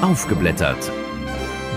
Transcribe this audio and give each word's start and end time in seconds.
Aufgeblättert. 0.00 0.92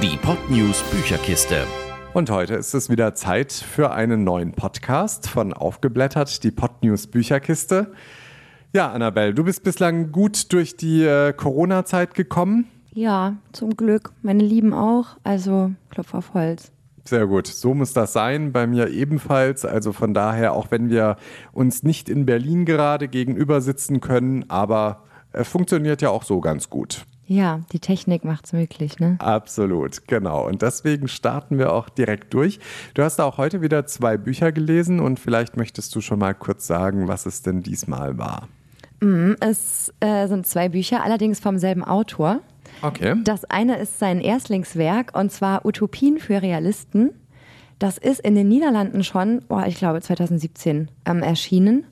Die 0.03 0.15
Podnews 0.15 0.83
Bücherkiste. 0.91 1.65
Und 2.13 2.29
heute 2.29 2.53
ist 2.53 2.75
es 2.75 2.87
wieder 2.87 3.15
Zeit 3.15 3.51
für 3.51 3.93
einen 3.93 4.23
neuen 4.23 4.51
Podcast 4.51 5.27
von 5.27 5.53
Aufgeblättert, 5.53 6.43
die 6.43 6.51
Podnews 6.51 7.07
Bücherkiste. 7.07 7.91
Ja, 8.73 8.91
Annabelle, 8.91 9.33
du 9.33 9.43
bist 9.43 9.63
bislang 9.63 10.11
gut 10.11 10.53
durch 10.53 10.75
die 10.75 11.03
äh, 11.03 11.33
Corona-Zeit 11.33 12.13
gekommen. 12.13 12.67
Ja, 12.93 13.37
zum 13.53 13.75
Glück. 13.75 14.11
Meine 14.21 14.43
Lieben 14.43 14.75
auch. 14.75 15.17
Also 15.23 15.71
Klopf 15.89 16.13
auf 16.13 16.35
Holz. 16.35 16.71
Sehr 17.05 17.25
gut, 17.25 17.47
so 17.47 17.73
muss 17.73 17.93
das 17.93 18.13
sein. 18.13 18.51
Bei 18.51 18.67
mir 18.67 18.89
ebenfalls. 18.89 19.65
Also 19.65 19.93
von 19.93 20.13
daher, 20.13 20.53
auch 20.53 20.69
wenn 20.69 20.91
wir 20.91 21.17
uns 21.53 21.81
nicht 21.81 22.07
in 22.07 22.27
Berlin 22.27 22.65
gerade 22.65 23.07
gegenüber 23.07 23.61
sitzen 23.61 23.99
können, 23.99 24.47
aber 24.47 25.05
es 25.33 25.47
funktioniert 25.47 26.03
ja 26.03 26.11
auch 26.11 26.23
so 26.23 26.39
ganz 26.39 26.69
gut. 26.69 27.07
Ja, 27.31 27.61
die 27.71 27.79
Technik 27.79 28.25
macht 28.25 28.47
es 28.47 28.51
möglich, 28.51 28.99
ne? 28.99 29.15
Absolut, 29.19 30.05
genau. 30.05 30.45
Und 30.45 30.61
deswegen 30.61 31.07
starten 31.07 31.57
wir 31.57 31.71
auch 31.71 31.87
direkt 31.87 32.33
durch. 32.33 32.59
Du 32.93 33.03
hast 33.03 33.21
auch 33.21 33.37
heute 33.37 33.61
wieder 33.61 33.85
zwei 33.85 34.17
Bücher 34.17 34.51
gelesen 34.51 34.99
und 34.99 35.17
vielleicht 35.17 35.55
möchtest 35.55 35.95
du 35.95 36.01
schon 36.01 36.19
mal 36.19 36.33
kurz 36.33 36.67
sagen, 36.67 37.07
was 37.07 37.25
es 37.25 37.41
denn 37.41 37.63
diesmal 37.63 38.17
war. 38.17 38.49
Mm, 38.99 39.35
es 39.39 39.93
äh, 40.01 40.27
sind 40.27 40.45
zwei 40.45 40.67
Bücher, 40.67 41.05
allerdings 41.05 41.39
vom 41.39 41.57
selben 41.57 41.85
Autor. 41.85 42.41
Okay. 42.81 43.15
Das 43.23 43.45
eine 43.45 43.77
ist 43.77 43.97
sein 43.97 44.19
Erstlingswerk 44.19 45.17
und 45.17 45.31
zwar 45.31 45.65
Utopien 45.65 46.19
für 46.19 46.41
Realisten. 46.41 47.11
Das 47.79 47.97
ist 47.97 48.19
in 48.19 48.35
den 48.35 48.49
Niederlanden 48.49 49.05
schon, 49.05 49.41
oh, 49.47 49.61
ich 49.65 49.75
glaube 49.75 50.01
2017 50.01 50.89
ähm, 51.05 51.23
erschienen. 51.23 51.85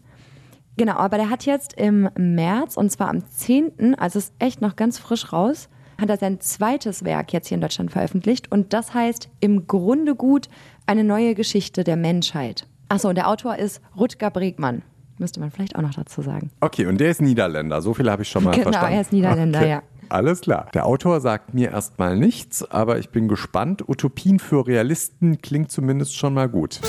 Genau, 0.77 0.93
aber 0.93 1.17
der 1.17 1.29
hat 1.29 1.45
jetzt 1.45 1.73
im 1.73 2.09
März 2.17 2.77
und 2.77 2.89
zwar 2.89 3.09
am 3.09 3.25
10., 3.25 3.95
also 3.95 4.19
ist 4.19 4.33
echt 4.39 4.61
noch 4.61 4.75
ganz 4.75 4.97
frisch 4.97 5.33
raus, 5.33 5.69
hat 5.99 6.09
er 6.09 6.17
sein 6.17 6.39
zweites 6.39 7.03
Werk 7.03 7.33
jetzt 7.33 7.47
hier 7.47 7.55
in 7.55 7.61
Deutschland 7.61 7.91
veröffentlicht 7.91 8.51
und 8.51 8.73
das 8.73 8.93
heißt 8.93 9.29
im 9.41 9.67
Grunde 9.67 10.15
gut 10.15 10.47
eine 10.85 11.03
neue 11.03 11.35
Geschichte 11.35 11.83
der 11.83 11.97
Menschheit. 11.97 12.65
Achso, 12.87 13.09
und 13.09 13.15
der 13.15 13.27
Autor 13.27 13.57
ist 13.57 13.81
Rutger 13.97 14.31
Bregmann. 14.31 14.81
Müsste 15.17 15.41
man 15.41 15.51
vielleicht 15.51 15.75
auch 15.75 15.81
noch 15.81 15.93
dazu 15.93 16.21
sagen. 16.21 16.49
Okay, 16.61 16.85
und 16.85 16.99
der 16.99 17.11
ist 17.11 17.21
Niederländer, 17.21 17.81
so 17.81 17.93
viel 17.93 18.09
habe 18.09 18.23
ich 18.23 18.29
schon 18.29 18.45
mal 18.45 18.51
genau, 18.51 18.63
verstanden. 18.63 18.87
Genau, 18.87 18.95
er 18.95 19.01
ist 19.01 19.11
Niederländer, 19.11 19.59
okay. 19.59 19.69
ja. 19.69 19.83
Alles 20.09 20.41
klar. 20.41 20.69
Der 20.73 20.87
Autor 20.87 21.21
sagt 21.21 21.53
mir 21.53 21.69
erstmal 21.69 22.17
nichts, 22.17 22.63
aber 22.63 22.97
ich 22.97 23.09
bin 23.09 23.27
gespannt. 23.27 23.87
Utopien 23.87 24.39
für 24.39 24.65
Realisten 24.65 25.39
klingt 25.41 25.71
zumindest 25.71 26.17
schon 26.17 26.33
mal 26.33 26.49
gut. 26.49 26.79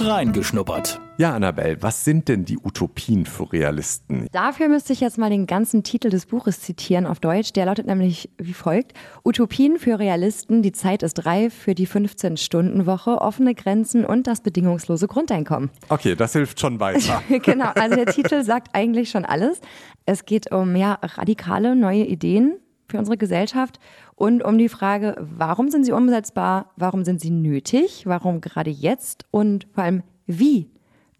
Reingeschnuppert. 0.00 1.00
Ja, 1.16 1.34
Annabelle, 1.34 1.82
was 1.82 2.04
sind 2.04 2.28
denn 2.28 2.44
die 2.44 2.58
Utopien 2.58 3.26
für 3.26 3.52
Realisten? 3.52 4.28
Dafür 4.30 4.68
müsste 4.68 4.92
ich 4.92 5.00
jetzt 5.00 5.18
mal 5.18 5.30
den 5.30 5.46
ganzen 5.46 5.82
Titel 5.82 6.10
des 6.10 6.26
Buches 6.26 6.60
zitieren 6.60 7.06
auf 7.06 7.18
Deutsch. 7.18 7.52
Der 7.54 7.66
lautet 7.66 7.86
nämlich 7.86 8.30
wie 8.38 8.52
folgt: 8.52 8.92
Utopien 9.24 9.78
für 9.78 9.98
Realisten, 9.98 10.62
die 10.62 10.70
Zeit 10.70 11.02
ist 11.02 11.26
reif 11.26 11.52
für 11.52 11.74
die 11.74 11.88
15-Stunden-Woche, 11.88 13.20
offene 13.20 13.56
Grenzen 13.56 14.04
und 14.04 14.28
das 14.28 14.40
bedingungslose 14.40 15.08
Grundeinkommen. 15.08 15.70
Okay, 15.88 16.14
das 16.14 16.32
hilft 16.32 16.60
schon 16.60 16.78
weiter. 16.78 17.20
genau, 17.42 17.70
also 17.74 17.96
der 17.96 18.06
Titel 18.06 18.44
sagt 18.44 18.68
eigentlich 18.74 19.10
schon 19.10 19.24
alles. 19.24 19.60
Es 20.06 20.24
geht 20.24 20.52
um 20.52 20.76
ja, 20.76 20.98
radikale 21.02 21.74
neue 21.74 22.04
Ideen 22.04 22.58
für 22.86 22.98
unsere 22.98 23.16
Gesellschaft 23.16 23.80
und 24.18 24.42
um 24.44 24.58
die 24.58 24.68
Frage, 24.68 25.14
warum 25.18 25.70
sind 25.70 25.84
sie 25.84 25.92
umsetzbar, 25.92 26.72
warum 26.76 27.04
sind 27.04 27.20
sie 27.20 27.30
nötig, 27.30 28.04
warum 28.04 28.40
gerade 28.40 28.70
jetzt 28.70 29.26
und 29.30 29.68
vor 29.72 29.84
allem, 29.84 30.02
wie 30.26 30.68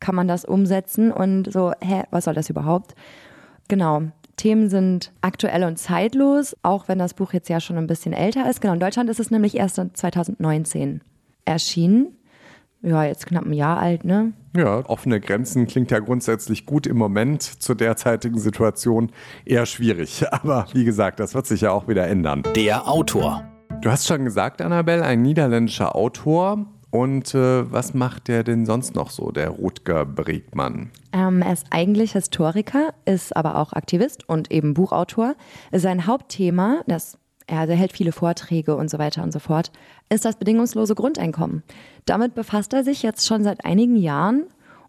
kann 0.00 0.16
man 0.16 0.27
das 0.27 0.44
umsetzen 0.44 1.12
und 1.12 1.52
so, 1.52 1.72
hä, 1.80 2.02
was 2.10 2.24
soll 2.24 2.34
das 2.34 2.50
überhaupt? 2.50 2.96
Genau. 3.68 4.02
Themen 4.36 4.68
sind 4.68 5.12
aktuell 5.20 5.64
und 5.64 5.78
zeitlos, 5.78 6.56
auch 6.62 6.86
wenn 6.88 6.98
das 6.98 7.14
Buch 7.14 7.32
jetzt 7.32 7.48
ja 7.48 7.60
schon 7.60 7.77
ein 7.77 7.88
bisschen 7.88 8.12
älter 8.12 8.48
ist. 8.48 8.60
Genau, 8.60 8.74
in 8.74 8.80
Deutschland 8.80 9.10
ist 9.10 9.18
es 9.20 9.30
nämlich 9.30 9.56
erst 9.56 9.77
2019 9.77 11.00
erschienen 11.44 12.17
ja, 12.83 13.05
jetzt 13.05 13.27
knapp 13.27 13.44
ein 13.44 13.52
Jahr 13.52 13.78
alt, 13.78 14.05
ne? 14.05 14.33
Ja, 14.56 14.84
offene 14.89 15.20
Grenzen 15.20 15.66
klingt 15.66 15.90
ja 15.90 15.98
grundsätzlich 15.98 16.66
gut 16.66 16.86
im 16.86 16.96
Moment 16.96 17.42
zur 17.42 17.74
derzeitigen 17.74 18.39
Situation 18.39 19.11
eher 19.44 19.66
schwierig. 19.66 20.24
Aber 20.30 20.66
wie 20.72 20.84
gesagt, 20.84 21.20
das 21.20 21.34
wird 21.34 21.46
sich 21.46 21.62
ja 21.62 21.72
auch 21.72 21.88
wieder 21.88 22.06
ändern. 22.06 22.42
Der 22.55 22.88
Autor. 22.88 23.44
Du 23.83 23.90
hast 23.90 24.06
schon 24.06 24.24
gesagt, 24.24 24.62
Annabelle, 24.62 25.05
ein 25.05 25.22
niederländischer 25.22 25.94
Autor. 25.94 26.67
Und 26.90 27.34
äh, 27.34 27.70
was 27.70 27.92
macht 27.92 28.28
der 28.28 28.44
denn 28.44 28.64
sonst 28.64 28.94
noch 28.94 29.11
so, 29.11 29.30
der 29.30 29.50
Rutger 29.50 30.06
Bregmann? 30.06 30.90
Ähm, 31.12 31.42
er 31.42 31.52
ist 31.52 31.67
eigentlich 31.70 32.12
Historiker, 32.12 32.94
ist 33.05 33.36
aber 33.36 33.56
auch 33.56 33.74
Aktivist 33.74 34.27
und 34.27 34.50
eben 34.50 34.72
Buchautor. 34.72 35.34
Sein 35.70 36.06
Hauptthema, 36.06 36.80
das 36.86 37.18
er 37.48 37.77
hält 37.77 37.92
viele 37.92 38.13
Vorträge 38.13 38.77
und 38.77 38.91
so 38.91 38.98
weiter 38.98 39.23
und 39.23 39.33
so 39.33 39.39
fort, 39.39 39.73
ist 40.09 40.25
das 40.25 40.36
bedingungslose 40.36 40.95
Grundeinkommen. 40.95 41.63
Damit 42.05 42.35
befasst 42.35 42.73
er 42.73 42.85
sich 42.85 43.03
jetzt 43.03 43.27
schon 43.27 43.42
seit 43.42 43.64
einigen 43.64 43.97
Jahren 43.97 44.45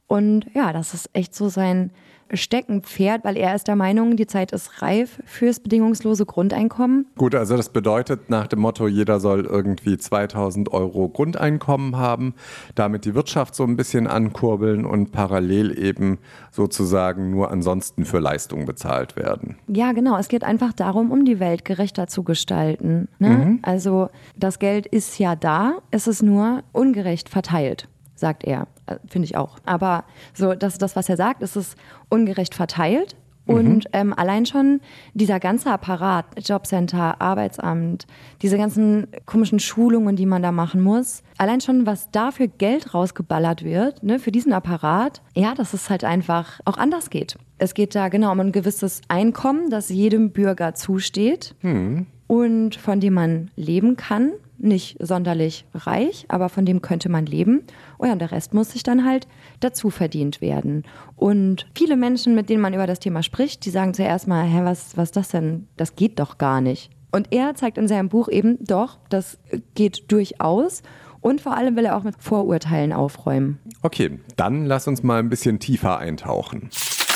und 0.07 0.45
ja, 0.53 0.73
das 0.73 0.93
ist 0.93 1.09
echt 1.13 1.33
so 1.33 1.49
sein 1.49 1.91
Steckenpferd, 2.33 3.23
weil 3.23 3.37
er 3.37 3.55
ist 3.55 3.67
der 3.67 3.75
Meinung, 3.75 4.15
die 4.15 4.27
Zeit 4.27 4.51
ist 4.51 4.81
reif 4.81 5.21
fürs 5.25 5.59
bedingungslose 5.59 6.25
Grundeinkommen. 6.25 7.07
Gut, 7.17 7.35
also 7.35 7.57
das 7.57 7.69
bedeutet 7.69 8.29
nach 8.29 8.47
dem 8.47 8.59
Motto, 8.59 8.87
jeder 8.87 9.19
soll 9.19 9.45
irgendwie 9.45 9.97
2000 9.97 10.71
Euro 10.71 11.09
Grundeinkommen 11.09 11.97
haben, 11.97 12.33
damit 12.75 13.05
die 13.05 13.15
Wirtschaft 13.15 13.55
so 13.55 13.63
ein 13.63 13.75
bisschen 13.75 14.07
ankurbeln 14.07 14.85
und 14.85 15.11
parallel 15.11 15.77
eben 15.77 16.19
sozusagen 16.51 17.31
nur 17.31 17.51
ansonsten 17.51 18.05
für 18.05 18.19
Leistung 18.19 18.65
bezahlt 18.65 19.15
werden. 19.15 19.57
Ja, 19.67 19.91
genau. 19.91 20.17
Es 20.17 20.27
geht 20.27 20.43
einfach 20.43 20.73
darum, 20.73 21.11
um 21.11 21.25
die 21.25 21.39
Welt 21.39 21.65
gerechter 21.65 22.07
zu 22.07 22.23
gestalten. 22.23 23.07
Ne? 23.19 23.29
Mhm. 23.29 23.59
Also 23.61 24.09
das 24.35 24.59
Geld 24.59 24.85
ist 24.87 25.19
ja 25.19 25.35
da, 25.35 25.77
es 25.91 26.07
ist 26.07 26.21
nur 26.21 26.63
ungerecht 26.71 27.29
verteilt 27.29 27.87
sagt 28.19 28.43
er. 28.43 28.67
Äh, 28.85 28.97
finde 29.07 29.25
ich 29.25 29.37
auch. 29.37 29.57
Aber 29.65 30.03
so, 30.33 30.53
das, 30.53 30.77
das, 30.77 30.95
was 30.95 31.09
er 31.09 31.17
sagt, 31.17 31.41
ist 31.41 31.55
es 31.55 31.75
ungerecht 32.09 32.55
verteilt. 32.55 33.15
Und 33.49 33.85
mhm. 33.85 33.89
ähm, 33.93 34.13
allein 34.13 34.45
schon 34.45 34.79
dieser 35.15 35.39
ganze 35.39 35.71
Apparat, 35.71 36.25
Jobcenter, 36.47 37.19
Arbeitsamt, 37.19 38.05
diese 38.43 38.57
ganzen 38.57 39.07
komischen 39.25 39.59
Schulungen, 39.59 40.15
die 40.15 40.27
man 40.27 40.43
da 40.43 40.51
machen 40.51 40.81
muss, 40.81 41.23
allein 41.39 41.59
schon, 41.59 41.87
was 41.87 42.11
da 42.11 42.29
für 42.29 42.47
Geld 42.47 42.93
rausgeballert 42.93 43.63
wird, 43.63 44.03
ne, 44.03 44.19
für 44.19 44.31
diesen 44.31 44.53
Apparat, 44.53 45.23
ja, 45.33 45.55
dass 45.55 45.73
es 45.73 45.89
halt 45.89 46.03
einfach 46.03 46.59
auch 46.65 46.77
anders 46.77 47.09
geht. 47.09 47.37
Es 47.57 47.73
geht 47.73 47.95
da 47.95 48.09
genau 48.09 48.31
um 48.31 48.39
ein 48.39 48.51
gewisses 48.51 49.01
Einkommen, 49.07 49.71
das 49.71 49.89
jedem 49.89 50.29
Bürger 50.29 50.75
zusteht 50.75 51.55
mhm. 51.63 52.05
und 52.27 52.75
von 52.75 52.99
dem 52.99 53.15
man 53.15 53.49
leben 53.55 53.95
kann 53.95 54.33
nicht 54.59 54.97
sonderlich 54.99 55.65
reich, 55.73 56.25
aber 56.27 56.49
von 56.49 56.65
dem 56.65 56.81
könnte 56.81 57.09
man 57.09 57.25
leben. 57.25 57.63
Oh 57.97 58.05
ja, 58.05 58.13
und 58.13 58.19
der 58.19 58.31
Rest 58.31 58.53
muss 58.53 58.71
sich 58.71 58.83
dann 58.83 59.05
halt 59.05 59.27
dazu 59.59 59.89
verdient 59.89 60.41
werden. 60.41 60.83
Und 61.15 61.67
viele 61.75 61.95
Menschen, 61.95 62.35
mit 62.35 62.49
denen 62.49 62.61
man 62.61 62.73
über 62.73 62.87
das 62.87 62.99
Thema 62.99 63.23
spricht, 63.23 63.65
die 63.65 63.69
sagen 63.69 63.93
zuerst 63.93 64.27
mal, 64.27 64.45
hä, 64.45 64.61
was, 64.63 64.97
was 64.97 65.09
ist 65.09 65.15
das 65.15 65.29
denn? 65.29 65.67
Das 65.77 65.95
geht 65.95 66.19
doch 66.19 66.37
gar 66.37 66.61
nicht. 66.61 66.91
Und 67.11 67.31
er 67.31 67.55
zeigt 67.55 67.77
in 67.77 67.87
seinem 67.87 68.09
Buch 68.09 68.29
eben, 68.29 68.57
doch, 68.63 68.99
das 69.09 69.39
geht 69.73 70.11
durchaus. 70.11 70.83
Und 71.21 71.41
vor 71.41 71.55
allem 71.55 71.75
will 71.75 71.85
er 71.85 71.97
auch 71.97 72.03
mit 72.03 72.15
Vorurteilen 72.19 72.93
aufräumen. 72.93 73.59
Okay, 73.81 74.19
dann 74.35 74.65
lass 74.65 74.87
uns 74.87 75.03
mal 75.03 75.19
ein 75.19 75.29
bisschen 75.29 75.59
tiefer 75.59 75.97
eintauchen. 75.97 76.69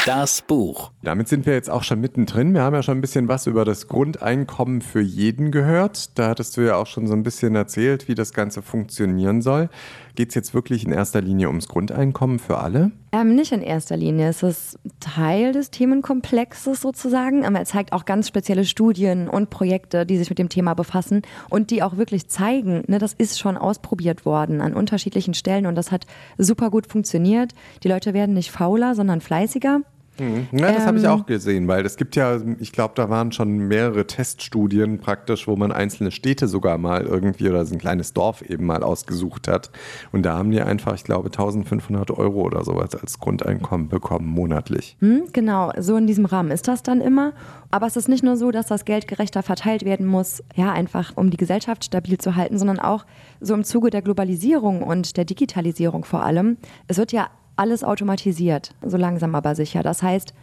Das 0.05 0.41
Buch. 0.41 0.91
Damit 1.01 1.29
sind 1.29 1.45
wir 1.45 1.53
jetzt 1.53 1.69
auch 1.69 1.83
schon 1.83 2.01
mittendrin. 2.01 2.53
Wir 2.53 2.61
haben 2.61 2.73
ja 2.73 2.83
schon 2.83 2.97
ein 2.97 3.01
bisschen 3.01 3.29
was 3.29 3.47
über 3.47 3.63
das 3.63 3.87
Grundeinkommen 3.87 4.81
für 4.81 4.99
jeden 4.99 5.49
gehört. 5.49 6.17
Da 6.19 6.27
hattest 6.27 6.57
du 6.57 6.61
ja 6.61 6.75
auch 6.75 6.87
schon 6.87 7.07
so 7.07 7.13
ein 7.13 7.23
bisschen 7.23 7.55
erzählt, 7.55 8.09
wie 8.09 8.15
das 8.15 8.33
Ganze 8.33 8.61
funktionieren 8.61 9.41
soll. 9.41 9.69
Geht 10.15 10.29
es 10.29 10.35
jetzt 10.35 10.53
wirklich 10.53 10.85
in 10.85 10.91
erster 10.91 11.21
Linie 11.21 11.47
ums 11.47 11.69
Grundeinkommen 11.69 12.39
für 12.39 12.57
alle? 12.57 12.91
Ähm, 13.13 13.33
nicht 13.35 13.53
in 13.53 13.61
erster 13.61 13.95
Linie. 13.95 14.27
Es 14.27 14.43
ist 14.43 14.77
Teil 14.99 15.53
des 15.53 15.71
Themenkomplexes 15.71 16.81
sozusagen. 16.81 17.45
Aber 17.45 17.59
er 17.59 17.65
zeigt 17.65 17.93
auch 17.93 18.03
ganz 18.03 18.27
spezielle 18.27 18.65
Studien 18.65 19.29
und 19.29 19.49
Projekte, 19.49 20.05
die 20.05 20.17
sich 20.17 20.29
mit 20.29 20.37
dem 20.37 20.49
Thema 20.49 20.73
befassen 20.73 21.21
und 21.49 21.71
die 21.71 21.81
auch 21.81 21.95
wirklich 21.95 22.27
zeigen, 22.27 22.83
ne, 22.87 22.99
das 22.99 23.13
ist 23.13 23.39
schon 23.39 23.55
ausprobiert 23.55 24.25
worden 24.25 24.59
an 24.59 24.73
unterschiedlichen 24.73 25.33
Stellen 25.33 25.65
und 25.65 25.75
das 25.75 25.91
hat 25.91 26.05
super 26.37 26.69
gut 26.69 26.87
funktioniert. 26.87 27.53
Die 27.83 27.87
Leute 27.87 28.13
werden 28.13 28.35
nicht 28.35 28.51
fauler, 28.51 28.95
sondern 28.95 29.21
fleißiger. 29.21 29.79
Mhm. 30.19 30.47
Ja, 30.51 30.71
das 30.71 30.83
ähm, 30.83 30.87
habe 30.87 30.97
ich 30.99 31.07
auch 31.07 31.25
gesehen, 31.25 31.67
weil 31.67 31.85
es 31.85 31.97
gibt 31.97 32.15
ja, 32.15 32.39
ich 32.59 32.71
glaube, 32.71 32.93
da 32.95 33.09
waren 33.09 33.31
schon 33.31 33.57
mehrere 33.67 34.05
Teststudien 34.05 34.99
praktisch, 34.99 35.47
wo 35.47 35.55
man 35.55 35.71
einzelne 35.71 36.11
Städte 36.11 36.47
sogar 36.47 36.77
mal 36.77 37.03
irgendwie 37.03 37.49
oder 37.49 37.65
so 37.65 37.73
ein 37.73 37.79
kleines 37.79 38.13
Dorf 38.13 38.41
eben 38.41 38.65
mal 38.65 38.83
ausgesucht 38.83 39.47
hat. 39.47 39.71
Und 40.11 40.23
da 40.23 40.37
haben 40.37 40.51
die 40.51 40.61
einfach, 40.61 40.93
ich 40.95 41.03
glaube, 41.03 41.27
1500 41.27 42.11
Euro 42.11 42.41
oder 42.41 42.63
sowas 42.63 42.95
als 42.95 43.19
Grundeinkommen 43.19 43.89
bekommen 43.89 44.27
monatlich. 44.27 44.97
Hm, 44.99 45.23
genau, 45.33 45.71
so 45.79 45.95
in 45.95 46.07
diesem 46.07 46.25
Rahmen 46.25 46.51
ist 46.51 46.67
das 46.67 46.83
dann 46.83 47.01
immer. 47.01 47.33
Aber 47.71 47.87
es 47.87 47.95
ist 47.95 48.07
nicht 48.07 48.23
nur 48.23 48.37
so, 48.37 48.51
dass 48.51 48.67
das 48.67 48.85
Geld 48.85 49.07
gerechter 49.07 49.41
verteilt 49.41 49.83
werden 49.83 50.05
muss, 50.05 50.43
ja, 50.55 50.71
einfach 50.71 51.13
um 51.15 51.31
die 51.31 51.37
Gesellschaft 51.37 51.83
stabil 51.83 52.19
zu 52.19 52.35
halten, 52.35 52.59
sondern 52.59 52.79
auch 52.79 53.05
so 53.39 53.55
im 53.55 53.63
Zuge 53.63 53.89
der 53.89 54.03
Globalisierung 54.03 54.83
und 54.83 55.17
der 55.17 55.25
Digitalisierung 55.25 56.05
vor 56.05 56.23
allem. 56.23 56.57
Es 56.87 56.97
wird 56.97 57.11
ja 57.11 57.29
alles 57.55 57.83
automatisiert, 57.83 58.73
so 58.85 58.97
langsam 58.97 59.35
aber 59.35 59.55
sicher. 59.55 59.83
Das 59.83 60.01
heißt, 60.03 60.33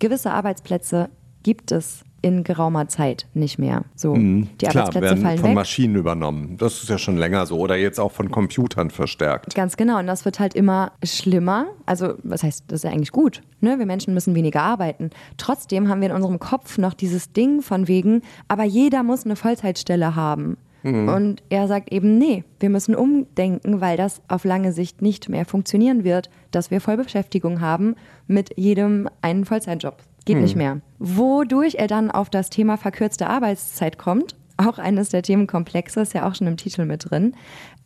gewisse 0.00 0.30
Arbeitsplätze 0.32 1.08
gibt 1.42 1.72
es 1.72 2.04
in 2.22 2.42
geraumer 2.42 2.88
Zeit 2.88 3.26
nicht 3.34 3.58
mehr. 3.58 3.82
So, 3.94 4.14
Mhm. 4.14 4.48
die 4.58 4.64
Klar, 4.64 4.84
Arbeitsplätze 4.86 5.04
werden 5.10 5.22
fallen 5.22 5.38
von 5.38 5.48
weg. 5.50 5.54
Maschinen 5.56 5.94
übernommen. 5.96 6.56
Das 6.56 6.82
ist 6.82 6.88
ja 6.88 6.96
schon 6.96 7.18
länger 7.18 7.44
so. 7.44 7.58
Oder 7.58 7.76
jetzt 7.76 8.00
auch 8.00 8.12
von 8.12 8.30
Computern 8.30 8.88
verstärkt. 8.88 9.54
Ganz 9.54 9.76
genau. 9.76 9.98
Und 9.98 10.06
das 10.06 10.24
wird 10.24 10.40
halt 10.40 10.54
immer 10.54 10.92
schlimmer. 11.04 11.66
Also, 11.84 12.14
was 12.22 12.42
heißt, 12.42 12.64
das 12.68 12.76
ist 12.80 12.84
ja 12.84 12.90
eigentlich 12.92 13.12
gut. 13.12 13.42
Ne? 13.60 13.78
Wir 13.78 13.84
Menschen 13.84 14.14
müssen 14.14 14.34
weniger 14.34 14.62
arbeiten. 14.62 15.10
Trotzdem 15.36 15.90
haben 15.90 16.00
wir 16.00 16.08
in 16.08 16.16
unserem 16.16 16.38
Kopf 16.38 16.78
noch 16.78 16.94
dieses 16.94 17.32
Ding 17.34 17.60
von 17.60 17.88
wegen, 17.88 18.22
aber 18.48 18.64
jeder 18.64 19.02
muss 19.02 19.26
eine 19.26 19.36
Vollzeitstelle 19.36 20.16
haben. 20.16 20.56
Und 20.84 21.42
er 21.48 21.66
sagt 21.66 21.92
eben, 21.92 22.18
nee, 22.18 22.44
wir 22.60 22.68
müssen 22.68 22.94
umdenken, 22.94 23.80
weil 23.80 23.96
das 23.96 24.20
auf 24.28 24.44
lange 24.44 24.72
Sicht 24.72 25.00
nicht 25.00 25.30
mehr 25.30 25.46
funktionieren 25.46 26.04
wird, 26.04 26.28
dass 26.50 26.70
wir 26.70 26.80
Vollbeschäftigung 26.80 27.60
haben 27.62 27.96
mit 28.26 28.58
jedem 28.58 29.08
einen 29.22 29.46
Vollzeitjob. 29.46 29.96
Geht 30.26 30.38
nicht 30.38 30.56
mehr. 30.56 30.80
Wodurch 30.98 31.76
er 31.76 31.86
dann 31.86 32.10
auf 32.10 32.30
das 32.30 32.50
Thema 32.50 32.76
verkürzte 32.76 33.28
Arbeitszeit 33.28 33.98
kommt, 33.98 34.36
auch 34.56 34.78
eines 34.78 35.08
der 35.08 35.22
Themenkomplexe, 35.22 36.00
ist 36.00 36.14
ja 36.14 36.28
auch 36.28 36.34
schon 36.34 36.46
im 36.46 36.56
Titel 36.56 36.84
mit 36.84 37.10
drin. 37.10 37.34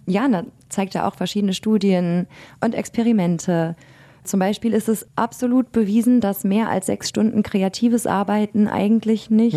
Ja, 0.06 0.29
da 0.29 0.45
zeigt 0.69 0.95
er 0.95 1.06
auch 1.06 1.15
verschiedene 1.15 1.55
Studien 1.55 2.27
und 2.61 2.75
Experimente. 2.75 3.77
Zum 4.25 4.41
Beispiel 4.41 4.73
ist 4.73 4.89
es 4.89 5.06
absolut 5.17 5.73
bewiesen, 5.73 6.21
dass 6.21 6.45
mehr 6.45 6.69
als 6.69 6.87
sechs 6.87 7.09
Stunden 7.09 7.43
kreatives 7.43 8.06
Arbeiten 8.06 8.69
eigentlich 8.69 9.31
nicht, 9.31 9.56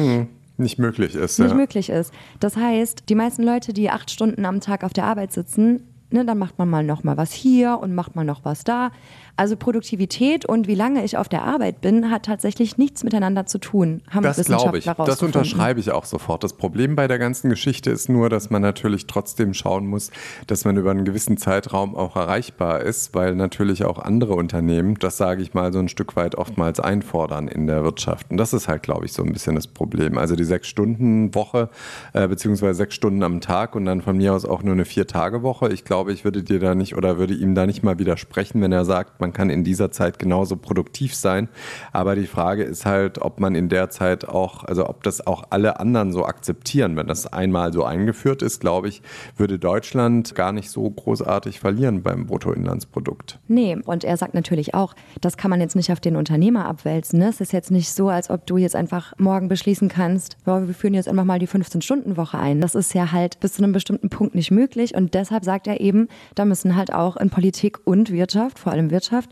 Nicht 0.62 0.80
möglich 0.80 1.16
ist. 1.16 1.40
nicht 1.40 1.50
ja. 1.50 1.56
möglich 1.56 1.90
ist. 1.90 2.14
Das 2.40 2.56
heißt, 2.56 3.10
die 3.10 3.16
meisten 3.16 3.44
Leute, 3.44 3.74
die 3.74 3.90
acht 3.90 4.12
Stunden 4.12 4.46
am 4.46 4.62
Tag 4.62 4.84
auf 4.84 4.94
der 4.94 5.06
Arbeit 5.06 5.34
sitzen, 5.34 5.91
ne, 6.12 6.26
dann 6.26 6.38
macht 6.38 6.58
man 6.58 6.70
mal 6.70 6.84
noch 6.84 7.04
mal 7.04 7.18
was 7.18 7.32
hier 7.32 7.80
und 7.82 7.96
macht 7.96 8.16
mal 8.16 8.26
noch 8.26 8.44
was 8.44 8.64
da. 8.64 8.92
Also 9.38 9.56
Produktivität 9.56 10.46
und 10.46 10.68
wie 10.68 10.76
lange 10.76 11.04
ich 11.04 11.18
auf 11.18 11.30
der 11.30 11.44
Arbeit 11.44 11.82
bin, 11.82 12.12
hat 12.12 12.24
tatsächlich 12.24 12.78
nichts 12.78 13.04
miteinander 13.04 13.46
zu 13.46 13.58
tun. 13.60 14.02
Haben 14.10 14.24
Das 14.24 14.44
glaube 14.46 14.78
ich. 14.78 14.86
Das 14.86 15.24
unterschreibe 15.24 15.80
ich 15.80 15.92
auch 15.92 16.06
sofort. 16.06 16.44
Das 16.44 16.54
Problem 16.54 16.96
bei 16.96 17.08
der 17.08 17.18
ganzen 17.18 17.50
Geschichte 17.50 17.90
ist 17.92 18.10
nur, 18.10 18.30
dass 18.30 18.50
man 18.50 18.62
natürlich 18.62 19.08
trotzdem 19.08 19.54
schauen 19.54 19.88
muss, 19.88 20.12
dass 20.48 20.66
man 20.66 20.78
über 20.78 20.92
einen 20.92 21.06
gewissen 21.06 21.38
Zeitraum 21.38 21.96
auch 21.96 22.16
erreichbar 22.16 22.82
ist, 22.82 23.16
weil 23.16 23.36
natürlich 23.36 23.86
auch 23.86 24.00
andere 24.00 24.34
Unternehmen, 24.34 24.96
das 25.00 25.18
sage 25.18 25.42
ich 25.42 25.54
mal, 25.54 25.72
so 25.72 25.80
ein 25.80 25.88
Stück 25.88 26.16
weit 26.16 26.36
oftmals 26.36 26.80
einfordern 26.80 27.48
in 27.48 27.68
der 27.68 27.84
Wirtschaft. 27.84 28.30
Und 28.30 28.38
das 28.38 28.54
ist 28.54 28.68
halt, 28.68 28.84
glaube 28.84 29.06
ich, 29.06 29.14
so 29.14 29.24
ein 29.24 29.32
bisschen 29.32 29.56
das 29.56 29.68
Problem. 29.68 30.18
Also 30.18 30.36
die 30.36 30.44
Sechs-Stunden-Woche, 30.44 31.70
äh, 32.14 32.28
beziehungsweise 32.28 32.76
sechs 32.76 32.96
Stunden 32.96 33.24
am 33.24 33.42
Tag 33.42 33.76
und 33.76 33.86
dann 33.86 34.02
von 34.02 34.18
mir 34.18 34.34
aus 34.34 34.46
auch 34.46 34.62
nur 34.62 34.74
eine 34.74 34.86
Vier-Tage-Woche. 34.86 35.70
Ich 35.70 35.84
glaube, 35.84 36.01
ich 36.10 36.24
würde 36.24 36.44
dir 36.44 36.60
da 36.60 36.76
nicht 36.76 36.96
oder 36.96 37.18
würde 37.18 37.34
ihm 37.34 37.56
da 37.56 37.66
nicht 37.66 37.84
mal 37.84 38.00
widersprechen, 38.00 38.62
wenn 38.62 38.72
er 38.72 38.86
sagt, 38.86 39.20
man 39.20 39.34
kann 39.34 39.50
in 39.50 39.64
dieser 39.64 39.92
Zeit 39.92 40.20
genauso 40.20 40.56
produktiv 40.56 41.16
sein. 41.16 41.50
Aber 41.92 42.16
die 42.16 42.28
Frage 42.28 42.64
ist 42.64 42.86
halt, 42.86 43.22
ob 43.22 43.40
man 43.40 43.56
in 43.56 43.70
der 43.70 43.90
Zeit 43.90 44.28
auch, 44.28 44.64
also 44.64 44.88
ob 44.88 45.04
das 45.04 45.26
auch 45.26 45.44
alle 45.50 45.80
anderen 45.80 46.12
so 46.12 46.26
akzeptieren. 46.26 46.96
Wenn 46.96 47.08
das 47.08 47.28
einmal 47.28 47.74
so 47.74 47.84
eingeführt 47.84 48.42
ist, 48.42 48.60
glaube 48.60 48.88
ich, 48.88 49.02
würde 49.38 49.60
Deutschland 49.60 50.36
gar 50.36 50.52
nicht 50.52 50.70
so 50.70 50.90
großartig 50.90 51.60
verlieren 51.60 52.04
beim 52.04 52.26
Bruttoinlandsprodukt. 52.26 53.40
Nee, 53.48 53.78
und 53.86 54.04
er 54.04 54.18
sagt 54.18 54.34
natürlich 54.34 54.74
auch, 54.74 54.96
das 55.20 55.38
kann 55.38 55.50
man 55.50 55.62
jetzt 55.62 55.76
nicht 55.76 55.92
auf 55.92 56.00
den 56.00 56.16
Unternehmer 56.16 56.66
abwälzen. 56.66 57.20
Ne? 57.20 57.30
Es 57.30 57.42
ist 57.42 57.54
jetzt 57.54 57.72
nicht 57.72 57.92
so, 57.92 58.10
als 58.10 58.30
ob 58.30 58.46
du 58.46 58.58
jetzt 58.58 58.76
einfach 58.76 59.14
morgen 59.18 59.48
beschließen 59.48 59.90
kannst, 59.90 60.38
"Ja, 60.46 60.66
wir 60.68 60.74
führen 60.74 60.94
jetzt 60.94 61.10
einfach 61.10 61.26
mal 61.26 61.40
die 61.40 61.48
15-Stunden-Woche 61.48 62.38
ein. 62.38 62.62
Das 62.62 62.76
ist 62.76 62.94
ja 62.94 63.12
halt 63.12 63.40
bis 63.40 63.54
zu 63.54 63.64
einem 63.64 63.74
bestimmten 63.74 64.10
Punkt 64.10 64.36
nicht 64.36 64.52
möglich. 64.52 64.96
Und 64.96 65.14
deshalb 65.14 65.44
sagt 65.44 65.68
er 65.68 65.82
eben, 65.82 65.91
da 66.36 66.46
müssen 66.46 66.76
halt 66.76 66.94
auch 66.94 67.18
in 67.18 67.30
Politik 67.30 67.80
und 67.86 68.12
Wirtschaft, 68.12 68.60
vor 68.60 68.72
allem 68.72 68.92
Wirtschaft, 68.92 69.30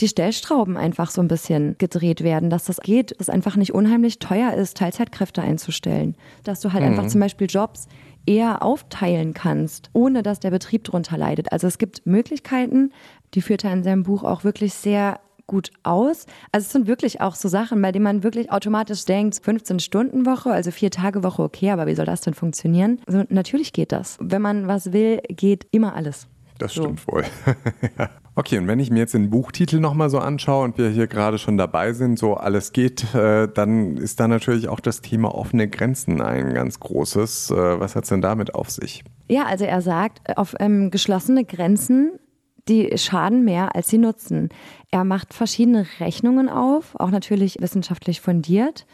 die 0.00 0.08
Stellstrauben 0.08 0.76
einfach 0.76 1.10
so 1.10 1.20
ein 1.20 1.28
bisschen 1.28 1.76
gedreht 1.78 2.22
werden, 2.22 2.50
dass 2.50 2.64
das 2.64 2.80
geht, 2.80 3.12
dass 3.12 3.28
es 3.28 3.30
einfach 3.30 3.56
nicht 3.56 3.72
unheimlich 3.72 4.18
teuer 4.18 4.52
ist, 4.54 4.76
Teilzeitkräfte 4.76 5.42
einzustellen. 5.42 6.16
Dass 6.44 6.60
du 6.60 6.72
halt 6.72 6.82
einfach 6.82 7.06
zum 7.06 7.20
Beispiel 7.20 7.46
Jobs 7.48 7.86
eher 8.26 8.62
aufteilen 8.62 9.34
kannst, 9.34 9.90
ohne 9.92 10.22
dass 10.22 10.40
der 10.40 10.50
Betrieb 10.50 10.84
darunter 10.84 11.18
leidet. 11.18 11.52
Also 11.52 11.66
es 11.66 11.78
gibt 11.78 12.06
Möglichkeiten, 12.06 12.92
die 13.34 13.42
führt 13.42 13.64
er 13.64 13.72
in 13.72 13.82
seinem 13.82 14.02
Buch 14.02 14.24
auch 14.24 14.44
wirklich 14.44 14.74
sehr 14.74 15.20
gut 15.52 15.70
aus. 15.82 16.24
Also 16.50 16.64
es 16.64 16.72
sind 16.72 16.86
wirklich 16.86 17.20
auch 17.20 17.34
so 17.34 17.46
Sachen, 17.46 17.82
bei 17.82 17.92
denen 17.92 18.04
man 18.04 18.22
wirklich 18.22 18.50
automatisch 18.50 19.04
denkt, 19.04 19.34
15-Stunden-Woche, 19.36 20.50
also 20.50 20.70
vier 20.70 20.90
Tage 20.90 21.22
Woche, 21.22 21.42
okay, 21.42 21.70
aber 21.70 21.86
wie 21.86 21.94
soll 21.94 22.06
das 22.06 22.22
denn 22.22 22.32
funktionieren? 22.32 23.00
Also 23.06 23.24
natürlich 23.28 23.74
geht 23.74 23.92
das. 23.92 24.16
Wenn 24.18 24.40
man 24.40 24.66
was 24.66 24.92
will, 24.94 25.20
geht 25.28 25.66
immer 25.70 25.94
alles. 25.94 26.26
Das 26.58 26.72
So. 26.72 26.84
stimmt 26.84 27.06
wohl. 27.06 27.24
Ja. 27.98 28.08
Okay, 28.34 28.56
und 28.56 28.66
wenn 28.66 28.80
ich 28.80 28.90
mir 28.90 29.00
jetzt 29.00 29.12
den 29.12 29.28
Buchtitel 29.28 29.78
nochmal 29.78 30.08
so 30.08 30.18
anschaue 30.18 30.64
und 30.64 30.78
wir 30.78 30.88
hier 30.88 31.06
gerade 31.06 31.36
schon 31.36 31.58
dabei 31.58 31.92
sind, 31.92 32.18
so 32.18 32.32
alles 32.32 32.72
geht, 32.72 33.14
äh, 33.14 33.46
dann 33.52 33.98
ist 33.98 34.20
da 34.20 34.26
natürlich 34.26 34.68
auch 34.68 34.80
das 34.80 35.02
Thema 35.02 35.34
offene 35.34 35.68
Grenzen 35.68 36.22
ein 36.22 36.54
ganz 36.54 36.80
großes. 36.80 37.50
Äh, 37.50 37.54
was 37.78 37.94
hat 37.94 38.04
es 38.04 38.08
denn 38.08 38.22
damit 38.22 38.54
auf 38.54 38.70
sich? 38.70 39.04
Ja, 39.28 39.44
also 39.44 39.66
er 39.66 39.82
sagt, 39.82 40.22
auf 40.38 40.54
ähm, 40.60 40.90
geschlossene 40.90 41.44
Grenzen, 41.44 42.12
die 42.68 42.96
schaden 42.96 43.44
mehr, 43.44 43.74
als 43.74 43.88
sie 43.88 43.98
nutzen. 43.98 44.48
Er 44.90 45.04
macht 45.04 45.34
verschiedene 45.34 45.86
Rechnungen 46.00 46.48
auf, 46.48 46.94
auch 46.98 47.10
natürlich 47.10 47.60
wissenschaftlich 47.60 48.20
fundiert, 48.20 48.86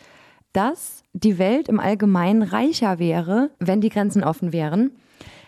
dass 0.53 1.03
die 1.13 1.39
Welt 1.39 1.69
im 1.69 1.81
Allgemeinen 1.81 2.43
reicher 2.43 2.99
wäre, 2.99 3.51
wenn 3.59 3.81
die 3.81 3.91
Grenzen 3.91 4.25
offen 4.25 4.53
wären. 4.53 4.93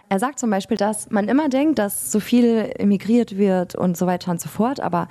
Er 0.08 0.18
sagt 0.18 0.38
zum 0.38 0.50
Beispiel, 0.50 0.76
dass 0.76 1.10
man 1.10 1.28
immer 1.28 1.48
denkt, 1.48 1.78
dass 1.78 2.10
so 2.10 2.20
viel 2.20 2.72
emigriert 2.78 3.38
wird 3.38 3.74
und 3.74 3.96
so 3.96 4.06
weiter 4.06 4.32
und 4.32 4.40
so 4.40 4.48
fort, 4.48 4.80
aber 4.80 5.08